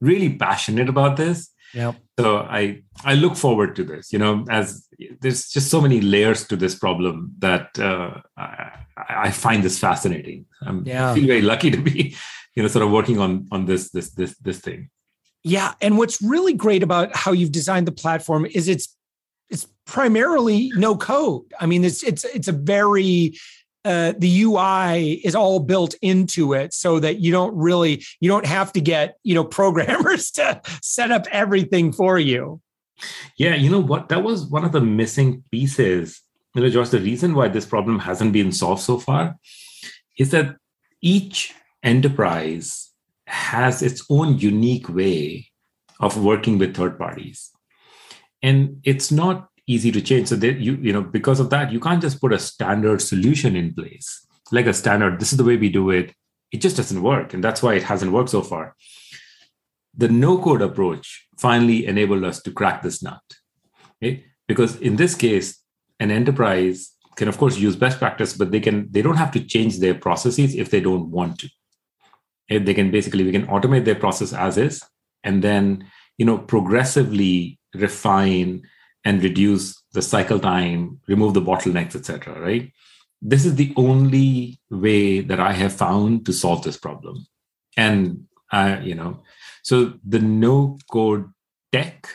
really 0.00 0.34
passionate 0.34 0.88
about 0.88 1.16
this. 1.16 1.50
Yeah. 1.72 1.92
So 2.18 2.38
I 2.38 2.82
I 3.04 3.14
look 3.14 3.36
forward 3.36 3.74
to 3.76 3.84
this. 3.84 4.12
You 4.12 4.20
know, 4.20 4.44
as 4.48 4.86
there's 5.20 5.48
just 5.48 5.70
so 5.70 5.80
many 5.80 6.00
layers 6.00 6.46
to 6.48 6.56
this 6.56 6.76
problem 6.76 7.32
that 7.40 7.76
uh, 7.78 8.20
I, 8.36 8.70
I, 8.96 9.30
find 9.32 9.64
this 9.64 9.78
fascinating. 9.78 10.46
I'm, 10.62 10.86
yeah. 10.86 11.10
I 11.10 11.14
feel 11.16 11.26
very 11.26 11.42
lucky 11.42 11.72
to 11.72 11.78
be, 11.78 12.14
you 12.54 12.62
know, 12.62 12.68
sort 12.68 12.84
of 12.84 12.92
working 12.92 13.18
on 13.18 13.48
on 13.50 13.66
this 13.66 13.90
this 13.90 14.10
this 14.10 14.36
this 14.38 14.60
thing. 14.60 14.90
Yeah, 15.42 15.74
and 15.80 15.98
what's 15.98 16.22
really 16.22 16.54
great 16.54 16.84
about 16.84 17.14
how 17.14 17.32
you've 17.32 17.52
designed 17.52 17.88
the 17.88 17.92
platform 17.92 18.46
is 18.46 18.68
it's 18.68 18.96
it's 19.50 19.66
primarily 19.84 20.70
no 20.76 20.96
code. 20.96 21.52
I 21.60 21.66
mean, 21.66 21.84
it's 21.84 22.04
it's 22.04 22.24
it's 22.24 22.48
a 22.48 22.52
very 22.52 23.34
uh, 23.84 24.14
the 24.18 24.42
UI 24.42 25.20
is 25.24 25.34
all 25.34 25.60
built 25.60 25.94
into 26.00 26.52
it 26.54 26.72
so 26.72 26.98
that 27.00 27.20
you 27.20 27.30
don't 27.30 27.54
really 27.54 28.02
you 28.20 28.28
don't 28.28 28.46
have 28.46 28.72
to 28.72 28.80
get 28.80 29.16
you 29.22 29.34
know 29.34 29.44
programmers 29.58 30.30
to 30.32 30.60
set 30.82 31.10
up 31.10 31.26
everything 31.30 31.92
for 31.92 32.18
you. 32.18 32.60
Yeah, 33.36 33.54
you 33.54 33.70
know 33.70 33.80
what? 33.80 34.08
That 34.08 34.22
was 34.22 34.46
one 34.46 34.64
of 34.64 34.72
the 34.72 34.80
missing 34.80 35.42
pieces. 35.50 36.20
You 36.54 36.62
know, 36.62 36.70
Josh, 36.70 36.90
the 36.90 37.00
reason 37.00 37.34
why 37.34 37.48
this 37.48 37.66
problem 37.66 37.98
hasn't 37.98 38.32
been 38.32 38.52
solved 38.52 38.82
so 38.82 38.98
far 38.98 39.36
is 40.16 40.30
that 40.30 40.56
each 41.02 41.52
enterprise 41.82 42.90
has 43.26 43.82
its 43.82 44.04
own 44.08 44.38
unique 44.38 44.88
way 44.88 45.48
of 46.00 46.22
working 46.22 46.58
with 46.58 46.76
third 46.76 46.98
parties. 46.98 47.50
And 48.42 48.80
it's 48.84 49.10
not 49.10 49.48
easy 49.66 49.90
to 49.92 50.00
change. 50.00 50.28
So 50.28 50.36
that 50.36 50.58
you, 50.58 50.74
you 50.76 50.92
know, 50.92 51.02
because 51.02 51.40
of 51.40 51.50
that, 51.50 51.72
you 51.72 51.80
can't 51.80 52.02
just 52.02 52.20
put 52.20 52.32
a 52.32 52.38
standard 52.38 53.00
solution 53.00 53.56
in 53.56 53.74
place, 53.74 54.26
like 54.52 54.66
a 54.66 54.74
standard, 54.74 55.20
this 55.20 55.32
is 55.32 55.38
the 55.38 55.44
way 55.44 55.56
we 55.56 55.68
do 55.68 55.90
it. 55.90 56.14
It 56.52 56.60
just 56.60 56.76
doesn't 56.76 57.02
work. 57.02 57.34
And 57.34 57.42
that's 57.42 57.62
why 57.62 57.74
it 57.74 57.82
hasn't 57.82 58.12
worked 58.12 58.30
so 58.30 58.42
far. 58.42 58.76
The 59.96 60.08
no-code 60.08 60.62
approach 60.62 61.26
finally 61.38 61.86
enabled 61.86 62.24
us 62.24 62.40
to 62.42 62.52
crack 62.52 62.82
this 62.82 63.02
nut. 63.02 63.22
Okay? 64.02 64.24
Because 64.46 64.76
in 64.76 64.96
this 64.96 65.14
case, 65.14 65.60
an 66.00 66.10
enterprise 66.10 66.94
can 67.16 67.28
of 67.28 67.38
course 67.38 67.56
use 67.56 67.76
best 67.76 67.98
practice, 67.98 68.36
but 68.36 68.50
they 68.50 68.60
can 68.60 68.88
they 68.90 69.02
don't 69.02 69.16
have 69.16 69.30
to 69.32 69.40
change 69.40 69.78
their 69.78 69.94
processes 69.94 70.54
if 70.54 70.70
they 70.70 70.80
don't 70.80 71.10
want 71.10 71.38
to. 71.40 71.48
If 72.48 72.64
they 72.64 72.74
can 72.74 72.90
basically 72.90 73.24
we 73.24 73.32
can 73.32 73.46
automate 73.46 73.84
their 73.84 73.94
process 73.94 74.32
as 74.32 74.58
is, 74.58 74.82
and 75.22 75.42
then 75.42 75.86
you 76.18 76.26
know 76.26 76.38
progressively 76.38 77.58
refine 77.74 78.62
and 79.04 79.22
reduce 79.22 79.82
the 79.92 80.02
cycle 80.02 80.38
time, 80.38 81.00
remove 81.06 81.34
the 81.34 81.42
bottlenecks, 81.42 81.94
etc. 81.94 82.40
Right? 82.40 82.72
This 83.20 83.44
is 83.44 83.54
the 83.54 83.72
only 83.76 84.58
way 84.70 85.20
that 85.20 85.40
I 85.40 85.52
have 85.52 85.72
found 85.72 86.26
to 86.26 86.32
solve 86.32 86.62
this 86.62 86.76
problem, 86.76 87.26
and 87.76 88.26
I, 88.52 88.80
you 88.80 88.94
know, 88.94 89.22
so 89.62 89.94
the 90.06 90.18
no 90.18 90.78
code 90.90 91.32
tech 91.72 92.08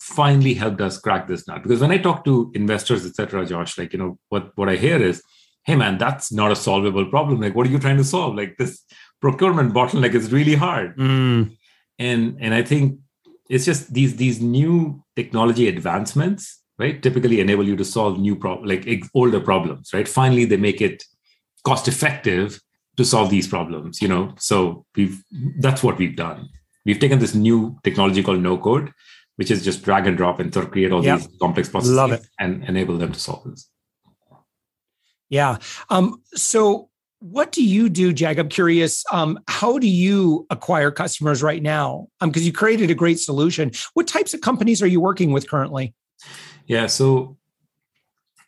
finally 0.00 0.52
helped 0.52 0.80
us 0.82 0.98
crack 0.98 1.26
this 1.26 1.48
nut 1.48 1.62
because 1.62 1.80
when 1.80 1.90
i 1.90 1.96
talk 1.96 2.26
to 2.26 2.52
investors 2.54 3.06
etc 3.06 3.46
josh 3.46 3.78
like 3.78 3.90
you 3.94 3.98
know 3.98 4.18
what 4.28 4.52
what 4.56 4.68
i 4.68 4.76
hear 4.76 5.02
is 5.02 5.22
hey 5.64 5.74
man 5.74 5.96
that's 5.96 6.30
not 6.30 6.52
a 6.52 6.56
solvable 6.56 7.06
problem 7.06 7.40
like 7.40 7.54
what 7.54 7.66
are 7.66 7.70
you 7.70 7.78
trying 7.78 7.96
to 7.96 8.04
solve 8.04 8.34
like 8.34 8.54
this 8.58 8.84
procurement 9.22 9.72
bottleneck 9.72 10.14
is 10.14 10.30
really 10.30 10.54
hard 10.54 10.94
mm. 10.98 11.50
and 11.98 12.36
and 12.38 12.52
i 12.52 12.62
think 12.62 12.98
it's 13.48 13.64
just 13.64 13.94
these 13.94 14.16
these 14.16 14.42
new 14.42 15.02
technology 15.16 15.68
advancements 15.68 16.62
right 16.78 17.02
typically 17.02 17.40
enable 17.40 17.64
you 17.64 17.76
to 17.76 17.84
solve 17.84 18.18
new 18.18 18.36
problems, 18.36 18.68
like 18.68 19.04
older 19.14 19.40
problems 19.40 19.92
right 19.92 20.08
finally 20.08 20.44
they 20.44 20.56
make 20.56 20.80
it 20.80 21.04
cost 21.64 21.88
effective 21.88 22.60
to 22.96 23.04
solve 23.04 23.30
these 23.30 23.48
problems 23.48 24.02
you 24.02 24.08
know 24.08 24.34
so 24.38 24.84
we've 24.96 25.22
that's 25.58 25.82
what 25.82 25.98
we've 25.98 26.16
done 26.16 26.48
we've 26.84 26.98
taken 26.98 27.18
this 27.18 27.34
new 27.34 27.78
technology 27.82 28.22
called 28.22 28.40
no 28.40 28.56
code 28.58 28.92
which 29.36 29.50
is 29.50 29.64
just 29.64 29.82
drag 29.82 30.06
and 30.06 30.16
drop 30.16 30.40
and 30.40 30.52
sort 30.52 30.66
of 30.66 30.72
create 30.72 30.92
all 30.92 31.04
yep. 31.04 31.18
these 31.18 31.28
complex 31.40 31.68
processes 31.68 31.96
Love 31.96 32.12
it. 32.12 32.26
and 32.38 32.64
enable 32.64 32.96
them 32.96 33.12
to 33.12 33.18
solve 33.20 33.44
this. 33.44 33.68
Yeah. 35.28 35.58
Um, 35.90 36.22
so 36.34 36.90
what 37.24 37.52
do 37.52 37.64
you 37.64 37.88
do, 37.88 38.12
Jag? 38.12 38.38
I'm 38.38 38.50
curious. 38.50 39.02
Um, 39.10 39.38
how 39.48 39.78
do 39.78 39.88
you 39.88 40.46
acquire 40.50 40.90
customers 40.90 41.42
right 41.42 41.62
now? 41.62 42.08
Because 42.20 42.42
um, 42.42 42.46
you 42.46 42.52
created 42.52 42.90
a 42.90 42.94
great 42.94 43.18
solution. 43.18 43.70
What 43.94 44.06
types 44.06 44.34
of 44.34 44.42
companies 44.42 44.82
are 44.82 44.86
you 44.86 45.00
working 45.00 45.32
with 45.32 45.48
currently? 45.48 45.94
Yeah, 46.66 46.86
so 46.86 47.38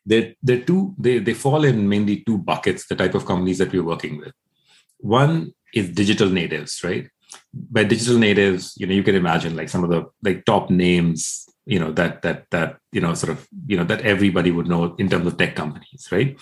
they're, 0.04 0.34
they're 0.42 0.60
two, 0.60 0.94
they, 0.98 1.18
they 1.18 1.32
fall 1.32 1.64
in 1.64 1.88
mainly 1.88 2.22
two 2.26 2.36
buckets, 2.36 2.86
the 2.86 2.96
type 2.96 3.14
of 3.14 3.24
companies 3.24 3.56
that 3.58 3.72
we're 3.72 3.82
working 3.82 4.18
with. 4.18 4.34
One 4.98 5.54
is 5.72 5.88
digital 5.88 6.28
natives, 6.28 6.84
right? 6.84 7.08
by 7.52 7.84
digital 7.84 8.18
natives, 8.18 8.74
you 8.76 8.86
know, 8.86 8.94
you 8.94 9.02
can 9.02 9.14
imagine 9.14 9.56
like 9.56 9.68
some 9.68 9.84
of 9.84 9.90
the 9.90 10.04
like 10.22 10.44
top 10.44 10.70
names, 10.70 11.48
you 11.64 11.78
know, 11.78 11.92
that 11.92 12.22
that 12.22 12.44
that 12.50 12.76
you 12.92 13.00
know, 13.00 13.14
sort 13.14 13.32
of, 13.32 13.48
you 13.66 13.76
know, 13.76 13.84
that 13.84 14.02
everybody 14.02 14.50
would 14.50 14.68
know 14.68 14.94
in 14.98 15.08
terms 15.08 15.26
of 15.26 15.36
tech 15.36 15.56
companies, 15.56 16.08
right? 16.10 16.38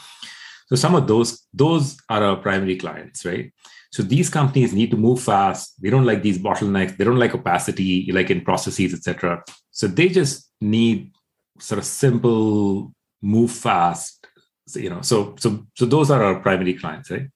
So 0.74 0.80
some 0.80 0.96
of 0.96 1.06
those 1.06 1.46
those 1.54 1.96
are 2.08 2.24
our 2.24 2.36
primary 2.36 2.74
clients, 2.74 3.24
right? 3.24 3.52
So 3.92 4.02
these 4.02 4.28
companies 4.28 4.74
need 4.74 4.90
to 4.90 4.96
move 4.96 5.22
fast. 5.22 5.80
They 5.80 5.88
don't 5.88 6.04
like 6.04 6.20
these 6.20 6.36
bottlenecks. 6.36 6.96
They 6.96 7.04
don't 7.04 7.20
like 7.20 7.32
opacity, 7.32 8.10
like 8.10 8.28
in 8.28 8.40
processes, 8.40 8.92
etc. 8.92 9.44
So 9.70 9.86
they 9.86 10.08
just 10.08 10.50
need 10.60 11.12
sort 11.60 11.78
of 11.78 11.84
simple, 11.84 12.92
move 13.22 13.52
fast. 13.52 14.26
So, 14.66 14.80
You 14.80 14.90
know, 14.90 15.00
so 15.02 15.36
so 15.38 15.64
so 15.76 15.86
those 15.86 16.10
are 16.10 16.24
our 16.24 16.40
primary 16.40 16.74
clients, 16.74 17.08
right? 17.08 17.28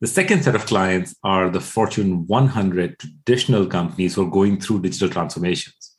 The 0.00 0.06
second 0.06 0.42
set 0.42 0.54
of 0.54 0.64
clients 0.64 1.14
are 1.22 1.50
the 1.50 1.60
Fortune 1.60 2.26
100 2.26 2.98
traditional 2.98 3.66
companies 3.66 4.14
who 4.14 4.26
are 4.26 4.30
going 4.30 4.60
through 4.60 4.80
digital 4.80 5.10
transformations. 5.10 5.91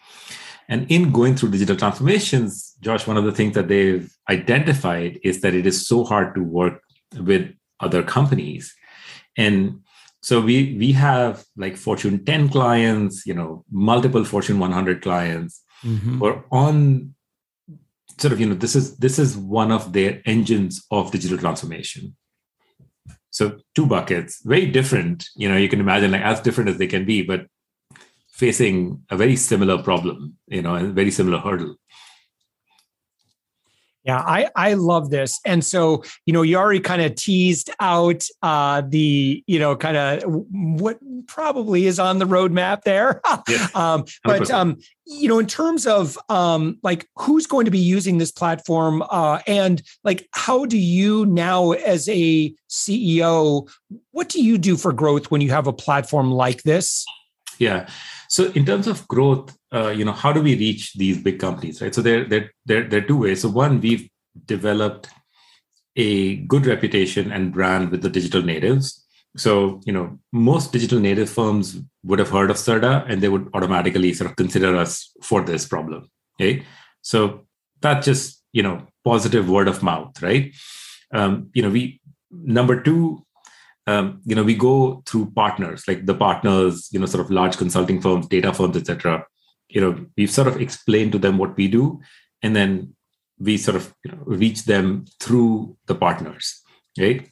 And 0.74 0.90
in 0.90 1.12
going 1.12 1.36
through 1.36 1.52
digital 1.52 1.76
transformations, 1.76 2.74
Josh, 2.82 3.06
one 3.06 3.16
of 3.16 3.26
the 3.26 3.32
things 3.32 3.54
that 3.54 3.68
they've 3.68 4.12
identified 4.28 5.20
is 5.24 5.42
that 5.42 5.54
it 5.54 5.68
is 5.68 5.86
so 5.86 6.04
hard 6.04 6.34
to 6.34 6.42
work 6.42 6.82
with 7.16 7.54
other 7.80 8.02
companies. 8.02 8.74
And 9.38 9.82
so 10.24 10.42
we 10.42 10.76
we 10.80 10.94
have 10.94 11.46
like 11.56 11.78
Fortune 11.78 12.26
10 12.26 12.50
clients, 12.50 13.24
you 13.28 13.36
know, 13.36 13.64
multiple 13.70 14.26
Fortune 14.26 14.58
100 14.58 15.04
clients 15.04 15.62
mm-hmm. 15.86 16.18
who 16.18 16.26
are 16.26 16.44
on 16.52 17.14
sort 18.20 18.34
of, 18.34 18.40
you 18.40 18.48
know, 18.48 18.56
this 18.56 18.76
is 18.76 18.98
this 18.98 19.20
is 19.20 19.38
one 19.38 19.72
of 19.72 19.94
their 19.94 20.24
engines 20.26 20.84
of 20.90 21.12
digital 21.12 21.38
transformation. 21.38 22.16
So 23.30 23.60
two 23.76 23.86
buckets, 23.86 24.42
very 24.44 24.66
different. 24.66 25.30
You 25.36 25.50
know, 25.50 25.58
you 25.58 25.70
can 25.70 25.80
imagine 25.80 26.10
like 26.14 26.22
as 26.22 26.42
different 26.42 26.72
as 26.72 26.80
they 26.80 26.88
can 26.88 27.06
be, 27.06 27.22
but 27.22 27.46
facing 28.34 29.02
a 29.10 29.16
very 29.16 29.36
similar 29.36 29.82
problem, 29.82 30.36
you 30.48 30.62
know, 30.62 30.76
a 30.76 30.84
very 30.84 31.12
similar 31.12 31.38
hurdle. 31.38 31.76
Yeah, 34.06 34.20
I 34.20 34.50
I 34.58 34.74
love 34.74 35.12
this, 35.12 35.40
and 35.46 35.64
so 35.64 36.04
you 36.26 36.34
know 36.34 36.42
you 36.42 36.58
already 36.58 36.82
kind 36.82 37.02
of 37.02 37.16
teased 37.16 37.70
out 37.80 38.26
uh, 38.42 38.82
the 38.86 39.42
you 39.48 39.60
know 39.60 39.78
kind 39.78 39.96
of 39.96 40.24
what 40.52 41.00
probably 41.28 41.86
is 41.86 42.00
on 42.00 42.20
the 42.20 42.26
roadmap 42.26 42.82
there, 42.82 43.22
yeah, 43.48 43.68
um, 43.76 44.04
but 44.26 44.52
um, 44.52 44.78
you 45.06 45.30
know 45.30 45.40
in 45.40 45.48
terms 45.48 45.88
of 45.88 46.18
um, 46.28 46.80
like 46.84 47.08
who's 47.16 47.48
going 47.48 47.64
to 47.64 47.72
be 47.72 47.80
using 47.80 48.18
this 48.18 48.32
platform, 48.32 49.02
uh, 49.10 49.40
and 49.48 49.82
like 50.04 50.28
how 50.34 50.66
do 50.66 50.78
you 50.78 51.26
now 51.28 51.72
as 51.72 52.10
a 52.10 52.54
CEO, 52.70 53.70
what 54.12 54.28
do 54.28 54.44
you 54.44 54.58
do 54.58 54.76
for 54.76 54.92
growth 54.92 55.32
when 55.32 55.40
you 55.40 55.52
have 55.52 55.68
a 55.68 55.74
platform 55.74 56.30
like 56.30 56.64
this? 56.64 57.06
Yeah, 57.60 57.88
so 58.34 58.52
in 58.54 58.66
terms 58.66 58.88
of 58.88 59.08
growth, 59.08 59.56
uh, 59.72 59.90
you 59.90 60.04
know, 60.04 60.12
how 60.12 60.34
do 60.34 60.42
we 60.42 60.56
reach 60.56 60.94
these 60.94 61.22
big 61.22 61.40
companies, 61.40 61.82
right? 61.82 61.94
So 61.94 62.02
there, 62.02 62.26
there, 62.26 62.52
there, 62.66 62.84
there 62.84 63.04
are 63.04 63.08
two 63.08 63.18
ways. 63.18 63.42
So 63.42 63.50
one, 63.50 63.80
we've 63.80 64.10
developed 64.46 65.10
a 65.96 66.38
good 66.38 66.66
reputation 66.66 67.32
and 67.32 67.54
brand 67.54 67.92
with 67.92 68.02
the 68.02 68.10
digital 68.10 68.42
natives. 68.42 69.06
So 69.38 69.82
you 69.86 69.94
know, 69.94 70.20
most 70.32 70.72
digital 70.72 71.00
native 71.00 71.30
firms 71.30 71.80
would 72.04 72.20
have 72.20 72.30
heard 72.30 72.50
of 72.50 72.58
Certa, 72.58 73.06
and 73.08 73.22
they 73.22 73.30
would 73.30 73.50
automatically 73.54 74.14
sort 74.14 74.30
of 74.30 74.36
consider 74.36 74.76
us 74.76 75.12
for 75.22 75.44
this 75.44 75.68
problem. 75.68 76.10
Okay, 76.40 76.66
so 77.02 77.46
that's 77.82 78.06
just 78.06 78.44
you 78.52 78.64
know 78.64 78.88
positive 79.04 79.50
word 79.50 79.68
of 79.68 79.84
mouth, 79.84 80.22
right? 80.22 80.54
Um, 81.14 81.50
you 81.54 81.62
know, 81.62 81.70
we 81.70 82.00
number 82.32 82.82
two 82.82 83.23
um, 83.88 84.22
you 84.26 84.36
know 84.36 84.44
we 84.44 84.56
go 84.56 85.04
through 85.06 85.32
partners 85.32 85.84
like 85.88 86.06
the 86.06 86.14
partners 86.14 86.90
you 86.92 87.00
know 87.00 87.06
sort 87.06 87.24
of 87.24 87.32
large 87.32 87.58
consulting 87.58 88.02
firms 88.02 88.28
data 88.28 88.54
firms 88.54 88.78
etc 88.78 89.26
you 89.70 89.82
know 89.82 90.06
we've 90.18 90.32
sort 90.32 90.48
of 90.48 90.60
explained 90.62 91.12
to 91.12 91.20
them 91.20 91.38
what 91.38 91.56
we 91.58 91.68
do 91.68 92.00
and 92.42 92.56
then 92.56 92.94
we 93.40 93.58
sort 93.58 93.76
of 93.76 93.94
you 94.06 94.12
know, 94.12 94.20
reach 94.26 94.66
them 94.66 95.06
through 95.20 95.76
the 95.88 95.96
partners 95.96 96.62
right? 97.00 97.30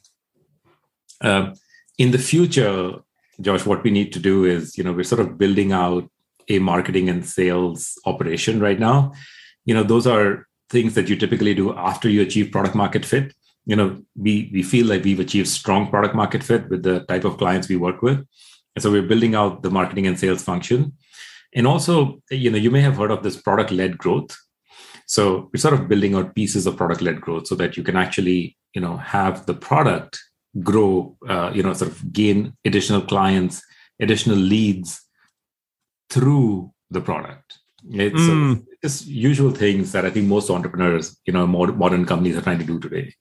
Uh, 1.20 1.54
in 1.98 2.10
the 2.10 2.18
future 2.18 2.94
josh 3.40 3.64
what 3.64 3.82
we 3.82 3.90
need 3.90 4.12
to 4.12 4.18
do 4.18 4.44
is 4.44 4.76
you 4.76 4.84
know 4.84 4.92
we're 4.92 5.04
sort 5.04 5.20
of 5.20 5.38
building 5.38 5.72
out 5.72 6.08
a 6.48 6.58
marketing 6.58 7.08
and 7.08 7.26
sales 7.26 7.98
operation 8.04 8.60
right 8.60 8.78
now. 8.78 9.12
You 9.64 9.74
know 9.74 9.82
those 9.82 10.06
are 10.06 10.46
things 10.70 10.94
that 10.94 11.08
you 11.08 11.16
typically 11.16 11.54
do 11.54 11.76
after 11.76 12.08
you 12.08 12.22
achieve 12.22 12.50
product 12.50 12.74
market 12.74 13.04
fit 13.04 13.34
you 13.64 13.76
know 13.76 14.02
we 14.16 14.50
we 14.52 14.62
feel 14.62 14.86
like 14.86 15.04
we've 15.04 15.20
achieved 15.20 15.48
strong 15.48 15.88
product 15.88 16.14
market 16.14 16.42
fit 16.42 16.68
with 16.68 16.82
the 16.82 17.00
type 17.00 17.24
of 17.24 17.38
clients 17.38 17.68
we 17.68 17.76
work 17.76 18.02
with. 18.02 18.18
And 18.74 18.82
so 18.82 18.90
we're 18.90 19.02
building 19.02 19.34
out 19.34 19.62
the 19.62 19.70
marketing 19.70 20.06
and 20.06 20.18
sales 20.18 20.42
function. 20.42 20.94
And 21.54 21.66
also 21.66 22.22
you 22.30 22.50
know 22.50 22.58
you 22.58 22.70
may 22.70 22.80
have 22.80 22.96
heard 22.96 23.10
of 23.10 23.22
this 23.22 23.40
product 23.40 23.70
led 23.70 23.98
growth. 23.98 24.36
So 25.06 25.50
we're 25.52 25.60
sort 25.60 25.74
of 25.74 25.88
building 25.88 26.14
out 26.14 26.34
pieces 26.34 26.66
of 26.66 26.76
product 26.76 27.02
led 27.02 27.20
growth 27.20 27.46
so 27.46 27.54
that 27.56 27.76
you 27.76 27.82
can 27.82 27.96
actually 27.96 28.56
you 28.74 28.80
know 28.80 28.96
have 28.96 29.46
the 29.46 29.54
product 29.54 30.18
grow 30.60 31.16
uh, 31.28 31.50
you 31.54 31.62
know 31.62 31.72
sort 31.72 31.90
of 31.90 32.12
gain 32.12 32.54
additional 32.64 33.02
clients 33.02 33.62
additional 34.00 34.36
leads 34.36 35.00
through 36.10 36.72
the 36.90 37.00
product. 37.00 37.58
It's 37.90 38.20
mm. 38.20 38.64
just 38.82 39.06
usual 39.06 39.50
things 39.50 39.90
that 39.90 40.06
i 40.06 40.10
think 40.10 40.26
most 40.26 40.50
entrepreneurs 40.50 41.18
you 41.26 41.32
know 41.32 41.48
modern 41.48 42.04
companies 42.06 42.36
are 42.36 42.42
trying 42.42 42.60
to 42.60 42.64
do 42.64 42.78
today 42.78 43.12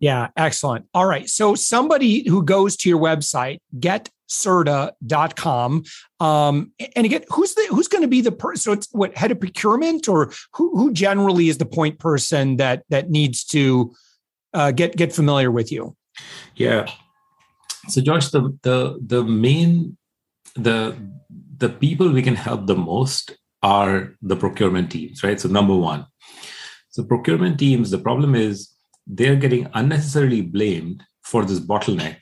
Yeah, 0.00 0.28
excellent. 0.36 0.86
All 0.94 1.06
right. 1.06 1.28
So 1.28 1.54
somebody 1.54 2.28
who 2.28 2.44
goes 2.44 2.76
to 2.78 2.88
your 2.88 3.00
website, 3.00 3.58
getcerta.com. 3.78 5.84
Um, 6.20 6.72
and 6.94 7.04
again, 7.04 7.24
who's 7.28 7.54
the 7.54 7.66
who's 7.70 7.88
going 7.88 8.02
to 8.02 8.08
be 8.08 8.20
the 8.20 8.32
person? 8.32 8.60
So 8.60 8.72
it's 8.72 8.88
what 8.92 9.16
head 9.16 9.32
of 9.32 9.40
procurement 9.40 10.08
or 10.08 10.32
who 10.54 10.76
who 10.76 10.92
generally 10.92 11.48
is 11.48 11.58
the 11.58 11.66
point 11.66 11.98
person 11.98 12.58
that 12.58 12.84
that 12.90 13.10
needs 13.10 13.44
to 13.46 13.92
uh, 14.54 14.70
get 14.70 14.96
get 14.96 15.12
familiar 15.12 15.50
with 15.50 15.72
you? 15.72 15.96
Yeah. 16.54 16.88
So 17.88 18.00
Josh, 18.00 18.30
the 18.30 18.56
the 18.62 19.00
the 19.04 19.24
main 19.24 19.96
the 20.54 20.96
the 21.56 21.68
people 21.68 22.12
we 22.12 22.22
can 22.22 22.36
help 22.36 22.66
the 22.66 22.76
most 22.76 23.36
are 23.62 24.14
the 24.22 24.36
procurement 24.36 24.92
teams, 24.92 25.24
right? 25.24 25.40
So 25.40 25.48
number 25.48 25.74
one. 25.74 26.06
So 26.90 27.02
procurement 27.02 27.58
teams, 27.58 27.90
the 27.90 27.98
problem 27.98 28.34
is 28.34 28.72
they're 29.08 29.36
getting 29.36 29.68
unnecessarily 29.74 30.42
blamed 30.42 31.02
for 31.22 31.44
this 31.44 31.60
bottleneck. 31.60 32.18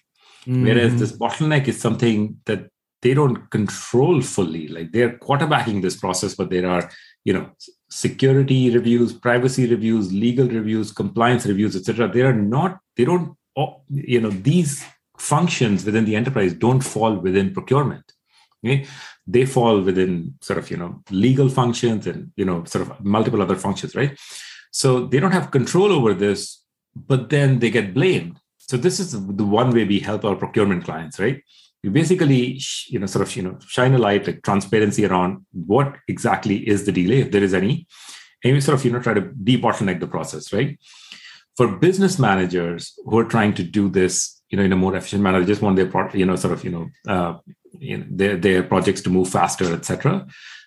Mm. 0.47 0.63
Whereas 0.65 0.97
this 0.99 1.13
bottleneck 1.13 1.67
is 1.69 1.81
something 1.81 2.39
that 2.47 2.71
they 3.03 3.15
don't 3.15 3.51
control 3.51 4.23
fully. 4.23 4.69
Like 4.69 4.93
they're 4.93 5.19
quarterbacking 5.19 5.83
this 5.83 5.97
process, 5.97 6.35
but 6.35 6.51
there 6.51 6.69
are, 6.69 6.91
you 7.25 7.33
know, 7.33 7.51
security 7.91 8.71
reviews, 8.71 9.13
privacy 9.13 9.69
reviews, 9.69 10.13
legal 10.13 10.49
reviews, 10.49 10.93
compliance 10.93 11.47
reviews, 11.47 11.77
etc. 11.77 12.09
They 12.09 12.23
are 12.23 12.33
not, 12.33 12.79
they 12.97 13.05
don't, 13.05 13.37
you 13.91 14.21
know, 14.21 14.31
these 14.31 14.85
functions 15.19 15.85
within 15.85 16.05
the 16.05 16.17
enterprise 16.17 16.53
don't 16.55 16.81
fall 16.81 17.15
within 17.15 17.53
procurement. 17.53 18.13
Okay? 18.65 18.87
They 19.27 19.47
fall 19.47 19.81
within 19.81 20.35
sort 20.41 20.59
of, 20.59 20.71
you 20.71 20.77
know, 20.77 21.03
legal 21.11 21.49
functions 21.49 22.07
and, 22.07 22.33
you 22.37 22.45
know, 22.45 22.65
sort 22.65 22.89
of 22.89 23.05
multiple 23.05 23.43
other 23.43 23.57
functions, 23.57 23.95
right? 23.95 24.19
So 24.71 25.07
they 25.07 25.21
don't 25.21 25.33
have 25.33 25.51
control 25.51 25.93
over 25.93 26.15
this 26.15 26.63
but 27.07 27.29
then 27.29 27.59
they 27.59 27.71
get 27.71 27.95
blamed. 27.95 28.39
So 28.59 28.77
this 28.77 28.99
is 28.99 29.13
the 29.13 29.45
one 29.45 29.71
way 29.71 29.85
we 29.85 30.01
help 30.01 30.25
our 30.25 30.35
procurement 30.35 30.85
clients, 30.85 31.19
right? 31.19 31.43
We 31.85 31.91
basically, 31.91 32.61
you 32.89 32.99
know, 32.99 33.07
sort 33.07 33.29
of, 33.29 33.37
you 33.37 33.43
know, 33.43 33.59
shine 33.69 33.95
a 33.95 33.99
light, 33.99 34.27
like 34.27 34.43
transparency 34.43 35.05
around 35.05 35.47
what 35.53 35.97
exactly 36.09 36.67
is 36.69 36.85
the 36.85 36.93
delay, 36.93 37.21
if 37.21 37.31
there 37.31 37.45
is 37.45 37.55
any, 37.55 37.87
and 38.43 38.55
we 38.55 38.61
sort 38.61 38.79
of, 38.79 38.85
you 38.85 38.91
know, 38.91 39.01
try 39.01 39.15
to 39.15 39.21
debottleneck 39.21 40.01
the 40.01 40.07
process, 40.07 40.53
right? 40.53 40.79
For 41.57 41.77
business 41.77 42.19
managers 42.19 42.99
who 43.05 43.19
are 43.19 43.25
trying 43.25 43.55
to 43.55 43.63
do 43.63 43.89
this, 43.89 44.43
you 44.51 44.59
know, 44.59 44.65
in 44.65 44.73
a 44.73 44.77
more 44.77 44.97
efficient 44.97 45.23
manner, 45.23 45.45
just 45.45 45.63
want 45.63 45.77
their, 45.77 45.87
pro- 45.87 46.13
you 46.13 46.27
know, 46.27 46.37
sort 46.37 46.55
of, 46.55 46.65
you 46.65 46.71
know, 46.71 46.87
uh, 47.09 47.39
their 48.11 48.37
their 48.37 48.63
projects 48.63 49.03
to 49.03 49.11
move 49.11 49.29
faster, 49.29 49.73
etc. 49.73 50.27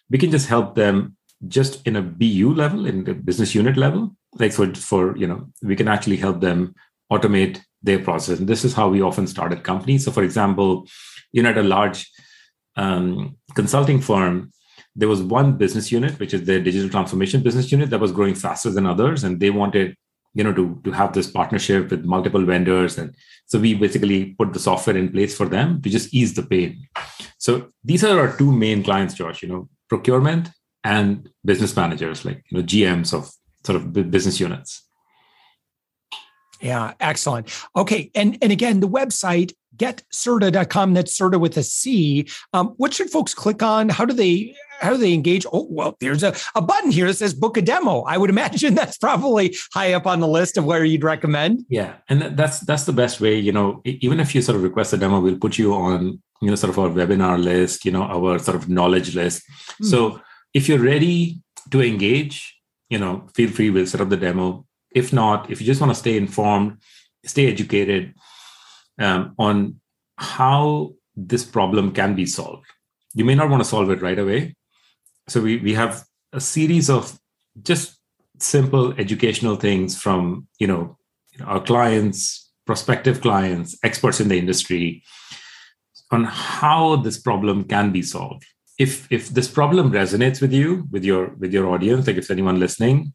We 0.09 0.17
can 0.17 0.31
just 0.31 0.47
help 0.47 0.75
them 0.75 1.17
just 1.47 1.85
in 1.87 1.95
a 1.95 2.01
BU 2.01 2.53
level, 2.53 2.85
in 2.85 3.03
the 3.03 3.13
business 3.13 3.55
unit 3.55 3.77
level, 3.77 4.15
like 4.37 4.53
for 4.53 4.73
for 4.75 5.17
you 5.17 5.27
know 5.27 5.47
we 5.61 5.75
can 5.75 5.87
actually 5.87 6.17
help 6.17 6.41
them 6.41 6.75
automate 7.11 7.61
their 7.81 7.99
process. 7.99 8.39
And 8.39 8.47
this 8.47 8.65
is 8.65 8.73
how 8.73 8.89
we 8.89 9.01
often 9.01 9.27
start 9.27 9.63
companies 9.63 10.05
so 10.05 10.11
for 10.11 10.23
example 10.23 10.87
you 11.31 11.43
know 11.43 11.49
at 11.49 11.57
a 11.57 11.63
large 11.63 12.09
um, 12.75 13.37
consulting 13.55 13.99
firm 13.99 14.51
there 14.95 15.07
was 15.07 15.21
one 15.21 15.57
business 15.57 15.91
unit 15.91 16.19
which 16.19 16.33
is 16.33 16.45
the 16.45 16.59
digital 16.59 16.89
transformation 16.89 17.41
business 17.41 17.71
unit 17.71 17.89
that 17.89 17.99
was 17.99 18.11
growing 18.11 18.35
faster 18.35 18.69
than 18.69 18.85
others. 18.85 19.23
And 19.23 19.39
they 19.39 19.49
wanted 19.49 19.95
you 20.33 20.43
know 20.43 20.53
to 20.53 20.79
to 20.83 20.91
have 20.91 21.13
this 21.13 21.31
partnership 21.31 21.89
with 21.89 22.05
multiple 22.05 22.45
vendors. 22.45 22.97
And 22.97 23.15
so 23.45 23.59
we 23.59 23.73
basically 23.73 24.35
put 24.37 24.53
the 24.53 24.59
software 24.59 24.97
in 24.97 25.11
place 25.11 25.35
for 25.35 25.47
them 25.47 25.81
to 25.81 25.89
just 25.89 26.13
ease 26.13 26.35
the 26.35 26.43
pain. 26.43 26.87
So 27.37 27.69
these 27.83 28.03
are 28.03 28.19
our 28.19 28.37
two 28.37 28.51
main 28.51 28.83
clients 28.83 29.13
josh 29.15 29.41
you 29.41 29.49
know 29.49 29.69
procurement 29.87 30.49
and 30.83 31.29
business 31.43 31.75
managers 31.75 32.23
like 32.25 32.43
you 32.49 32.57
know 32.57 32.63
gms 32.63 33.13
of 33.13 33.29
sort 33.69 33.75
of 33.75 33.93
business 34.09 34.39
units. 34.39 34.83
Yeah, 36.59 36.93
excellent. 36.99 37.47
Okay, 37.75 38.11
and 38.15 38.37
and 38.41 38.51
again, 38.51 38.79
the 38.79 38.89
website 38.89 39.53
getcerta.com. 39.77 40.93
That's 40.93 41.15
Certa 41.15 41.39
with 41.39 41.55
a 41.55 41.63
C. 41.63 42.27
Um, 42.51 42.73
what 42.77 42.93
should 42.93 43.09
folks 43.09 43.33
click 43.33 43.61
on? 43.63 43.89
How 43.89 44.05
do 44.05 44.13
they 44.13 44.55
how 44.79 44.91
do 44.91 44.97
they 44.97 45.13
engage? 45.13 45.45
Oh, 45.53 45.67
well, 45.69 45.95
there's 45.99 46.23
a, 46.23 46.33
a 46.55 46.61
button 46.61 46.91
here 46.91 47.07
that 47.07 47.13
says 47.13 47.33
book 47.33 47.57
a 47.57 47.61
demo. 47.61 48.01
I 48.01 48.17
would 48.17 48.29
imagine 48.35 48.73
that's 48.73 48.97
probably 48.97 49.55
high 49.73 49.93
up 49.93 50.07
on 50.07 50.19
the 50.19 50.27
list 50.27 50.57
of 50.57 50.65
where 50.65 50.83
you'd 50.83 51.03
recommend. 51.03 51.63
Yeah, 51.69 51.93
and 52.09 52.21
that's 52.21 52.59
that's 52.61 52.85
the 52.85 52.93
best 52.93 53.21
way. 53.21 53.37
You 53.37 53.51
know, 53.51 53.81
even 53.85 54.19
if 54.19 54.33
you 54.33 54.41
sort 54.41 54.55
of 54.55 54.63
request 54.63 54.93
a 54.93 54.97
demo, 54.97 55.19
we'll 55.19 55.37
put 55.37 55.57
you 55.59 55.75
on 55.75 56.21
you 56.41 56.49
know 56.49 56.55
sort 56.55 56.71
of 56.71 56.79
our 56.79 56.89
webinar 56.89 57.41
list. 57.41 57.85
You 57.85 57.91
know, 57.91 58.03
our 58.03 58.39
sort 58.39 58.57
of 58.57 58.67
knowledge 58.67 59.15
list. 59.15 59.43
Hmm. 59.77 59.85
So 59.85 60.21
if 60.53 60.67
you're 60.67 60.83
ready 60.83 61.41
to 61.71 61.81
engage 61.81 62.58
you 62.89 62.97
know, 62.97 63.27
feel 63.33 63.51
free, 63.51 63.69
we'll 63.69 63.85
set 63.85 64.01
up 64.01 64.09
the 64.09 64.17
demo. 64.17 64.65
If 64.91 65.13
not, 65.13 65.51
if 65.51 65.61
you 65.61 65.67
just 65.67 65.81
want 65.81 65.91
to 65.91 65.99
stay 65.99 66.17
informed, 66.17 66.77
stay 67.25 67.47
educated 67.47 68.13
um, 68.99 69.35
on 69.37 69.79
how 70.17 70.93
this 71.15 71.45
problem 71.45 71.91
can 71.91 72.15
be 72.15 72.25
solved. 72.25 72.65
You 73.13 73.25
may 73.25 73.35
not 73.35 73.49
want 73.49 73.61
to 73.61 73.69
solve 73.69 73.89
it 73.91 74.01
right 74.01 74.17
away. 74.17 74.55
So 75.27 75.41
we, 75.41 75.57
we 75.57 75.73
have 75.73 76.03
a 76.33 76.41
series 76.41 76.89
of 76.89 77.19
just 77.61 77.97
simple 78.39 78.93
educational 78.93 79.55
things 79.55 79.99
from, 79.99 80.47
you 80.59 80.67
know, 80.67 80.97
our 81.45 81.61
clients, 81.61 82.51
prospective 82.65 83.21
clients, 83.21 83.77
experts 83.83 84.19
in 84.19 84.27
the 84.27 84.37
industry 84.37 85.03
on 86.11 86.23
how 86.23 86.95
this 86.95 87.19
problem 87.19 87.63
can 87.63 87.91
be 87.91 88.01
solved 88.01 88.45
if 88.79 89.11
if 89.11 89.29
this 89.29 89.47
problem 89.47 89.91
resonates 89.91 90.41
with 90.41 90.53
you 90.53 90.87
with 90.89 91.03
your 91.03 91.27
with 91.37 91.53
your 91.53 91.67
audience 91.67 92.07
like 92.07 92.15
if 92.15 92.31
anyone 92.31 92.59
listening 92.59 93.13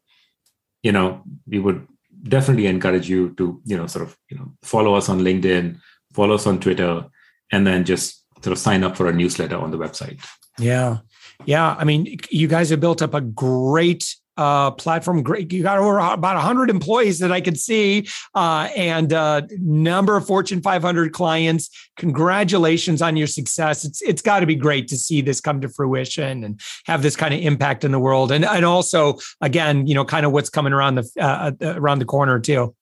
you 0.82 0.92
know 0.92 1.22
we 1.46 1.58
would 1.58 1.86
definitely 2.22 2.66
encourage 2.66 3.08
you 3.08 3.34
to 3.34 3.60
you 3.64 3.76
know 3.76 3.86
sort 3.86 4.06
of 4.06 4.16
you 4.30 4.36
know 4.36 4.52
follow 4.62 4.94
us 4.94 5.08
on 5.08 5.20
linkedin 5.20 5.80
follow 6.12 6.34
us 6.34 6.46
on 6.46 6.60
twitter 6.60 7.04
and 7.50 7.66
then 7.66 7.84
just 7.84 8.24
sort 8.42 8.52
of 8.52 8.58
sign 8.58 8.84
up 8.84 8.96
for 8.96 9.08
a 9.08 9.12
newsletter 9.12 9.56
on 9.56 9.70
the 9.70 9.78
website. 9.78 10.22
Yeah. 10.58 10.98
Yeah 11.46 11.74
i 11.78 11.84
mean 11.84 12.18
you 12.30 12.46
guys 12.46 12.70
have 12.70 12.80
built 12.80 13.02
up 13.02 13.14
a 13.14 13.20
great 13.20 14.14
uh, 14.36 14.70
platform. 14.72 15.22
Great, 15.22 15.52
you 15.52 15.62
got 15.62 15.78
over 15.78 15.98
about 15.98 16.36
100 16.36 16.70
employees 16.70 17.18
that 17.20 17.32
I 17.32 17.40
could 17.40 17.58
see, 17.58 18.08
uh, 18.34 18.68
and 18.76 19.12
uh, 19.12 19.42
number 19.58 20.16
of 20.16 20.26
Fortune 20.26 20.60
500 20.62 21.12
clients. 21.12 21.70
Congratulations 21.96 23.02
on 23.02 23.16
your 23.16 23.26
success. 23.26 23.84
It's 23.84 24.02
it's 24.02 24.22
got 24.22 24.40
to 24.40 24.46
be 24.46 24.56
great 24.56 24.88
to 24.88 24.96
see 24.96 25.20
this 25.20 25.40
come 25.40 25.60
to 25.60 25.68
fruition 25.68 26.44
and 26.44 26.60
have 26.86 27.02
this 27.02 27.16
kind 27.16 27.34
of 27.34 27.40
impact 27.40 27.84
in 27.84 27.92
the 27.92 28.00
world, 28.00 28.32
and 28.32 28.44
and 28.44 28.64
also 28.64 29.18
again, 29.40 29.86
you 29.86 29.94
know, 29.94 30.04
kind 30.04 30.26
of 30.26 30.32
what's 30.32 30.50
coming 30.50 30.72
around 30.72 30.96
the 30.96 31.10
uh, 31.18 31.52
uh, 31.60 31.74
around 31.76 31.98
the 31.98 32.04
corner 32.04 32.40
too. 32.40 32.74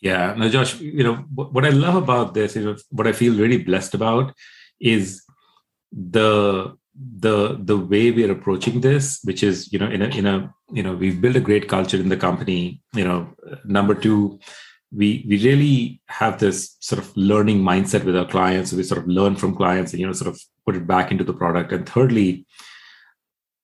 Yeah, 0.00 0.34
now 0.36 0.48
Josh, 0.48 0.78
you 0.80 1.02
know 1.02 1.16
what 1.34 1.64
I 1.64 1.70
love 1.70 1.96
about 1.96 2.34
this 2.34 2.54
is 2.56 2.84
what 2.90 3.06
I 3.06 3.12
feel 3.12 3.34
really 3.34 3.58
blessed 3.58 3.94
about 3.94 4.34
is 4.78 5.22
the 5.92 6.76
the 7.18 7.58
the 7.60 7.76
way 7.76 8.10
we 8.10 8.24
are 8.24 8.32
approaching 8.32 8.80
this 8.80 9.20
which 9.24 9.42
is 9.42 9.72
you 9.72 9.78
know 9.78 9.88
in 9.88 10.02
a 10.02 10.06
in 10.06 10.26
a 10.26 10.52
you 10.72 10.82
know 10.82 10.94
we've 10.94 11.20
built 11.20 11.36
a 11.36 11.40
great 11.40 11.68
culture 11.68 11.98
in 11.98 12.08
the 12.08 12.16
company 12.16 12.80
you 12.94 13.04
know 13.04 13.28
number 13.64 13.94
two 13.94 14.38
we 14.92 15.24
we 15.28 15.42
really 15.44 16.00
have 16.06 16.38
this 16.38 16.76
sort 16.80 17.00
of 17.00 17.14
learning 17.16 17.60
mindset 17.60 18.04
with 18.04 18.16
our 18.16 18.26
clients. 18.26 18.70
So 18.70 18.76
we 18.76 18.82
sort 18.82 19.00
of 19.00 19.08
learn 19.08 19.36
from 19.36 19.56
clients 19.56 19.92
and 19.92 20.00
you 20.00 20.06
know 20.06 20.12
sort 20.12 20.32
of 20.32 20.40
put 20.64 20.76
it 20.76 20.86
back 20.86 21.10
into 21.10 21.24
the 21.24 21.32
product. 21.32 21.72
And 21.72 21.88
thirdly 21.88 22.46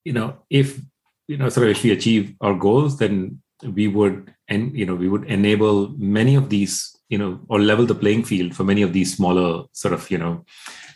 you 0.05 0.13
know 0.13 0.37
if 0.51 0.81
you 1.29 1.37
know 1.37 1.49
sort 1.49 1.69
of 1.69 1.77
if 1.77 1.83
we 1.83 1.93
achieve 1.93 2.35
our 2.41 2.55
goals 2.55 2.99
then 2.99 3.41
we 3.63 3.87
would 3.87 4.35
and 4.49 4.77
you 4.77 4.85
know 4.85 4.95
we 4.95 5.09
would 5.09 5.25
enable 5.25 5.91
many 5.97 6.35
of 6.35 6.49
these 6.49 6.97
you 7.09 7.19
know 7.19 7.41
or 7.49 7.61
level 7.61 7.87
the 7.87 7.95
playing 7.95 8.25
field 8.25 8.55
for 8.57 8.65
many 8.65 8.83
of 8.83 8.93
these 8.93 9.17
smaller 9.17 9.65
sort 9.73 9.95
of 9.95 10.11
you 10.11 10.19
know 10.19 10.45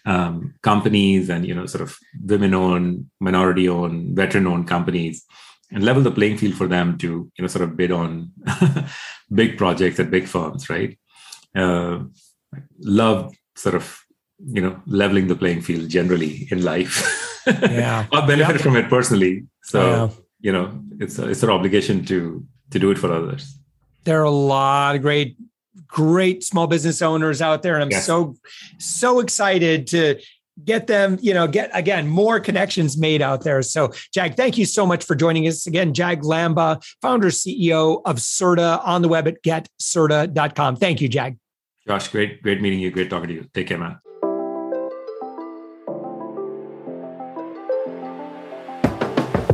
um, 0.06 0.54
companies 0.62 1.28
and 1.28 1.44
you 1.46 1.54
know 1.54 1.66
sort 1.66 1.82
of 1.82 1.98
women-owned, 2.24 3.10
minority-owned, 3.20 4.16
veteran-owned 4.16 4.68
companies, 4.68 5.24
and 5.72 5.84
level 5.84 6.02
the 6.02 6.10
playing 6.10 6.38
field 6.38 6.54
for 6.54 6.68
them 6.68 6.96
to 6.98 7.30
you 7.36 7.42
know 7.42 7.48
sort 7.48 7.64
of 7.64 7.76
bid 7.76 7.90
on 7.90 8.30
big 9.34 9.58
projects 9.58 10.00
at 10.00 10.10
big 10.10 10.26
firms, 10.26 10.70
right? 10.70 10.96
Uh, 11.54 12.04
love 12.80 13.34
sort 13.56 13.74
of 13.74 14.00
you 14.38 14.62
know 14.62 14.80
leveling 14.86 15.26
the 15.26 15.36
playing 15.36 15.60
field 15.60 15.88
generally 15.88 16.46
in 16.50 16.62
life. 16.62 17.42
yeah, 17.46 18.06
I 18.12 18.26
benefit 18.26 18.60
from 18.60 18.76
it 18.76 18.88
personally. 18.88 19.46
So 19.64 19.80
yeah. 19.80 20.08
you 20.40 20.52
know 20.52 20.80
it's 21.00 21.18
a, 21.18 21.28
it's 21.28 21.42
an 21.42 21.50
obligation 21.50 22.04
to 22.06 22.46
to 22.70 22.78
do 22.78 22.90
it 22.92 22.98
for 22.98 23.12
others. 23.12 23.58
There 24.04 24.20
are 24.20 24.24
a 24.24 24.30
lot 24.30 24.94
of 24.94 25.02
great 25.02 25.36
great 25.86 26.44
small 26.44 26.66
business 26.66 27.02
owners 27.02 27.40
out 27.42 27.62
there. 27.62 27.74
And 27.74 27.82
I'm 27.82 27.90
yes. 27.90 28.06
so, 28.06 28.36
so 28.78 29.20
excited 29.20 29.86
to 29.88 30.20
get 30.64 30.86
them, 30.86 31.18
you 31.20 31.34
know, 31.34 31.46
get 31.46 31.70
again 31.74 32.08
more 32.08 32.40
connections 32.40 32.96
made 32.96 33.22
out 33.22 33.42
there. 33.42 33.62
So, 33.62 33.92
Jag, 34.12 34.36
thank 34.36 34.56
you 34.56 34.64
so 34.64 34.86
much 34.86 35.04
for 35.04 35.14
joining 35.14 35.46
us 35.46 35.66
again. 35.66 35.92
Jag 35.92 36.22
Lamba, 36.22 36.82
founder, 37.02 37.28
CEO 37.28 38.00
of 38.04 38.20
Certa 38.20 38.80
on 38.84 39.02
the 39.02 39.08
web 39.08 39.28
at 39.28 39.42
getcerta.com. 39.42 40.76
Thank 40.76 41.00
you, 41.00 41.08
Jag. 41.08 41.36
Josh, 41.86 42.08
great, 42.08 42.42
great 42.42 42.60
meeting 42.60 42.80
you. 42.80 42.90
Great 42.90 43.10
talking 43.10 43.28
to 43.28 43.34
you. 43.34 43.46
Take 43.54 43.68
care, 43.68 43.78
man. 43.78 43.98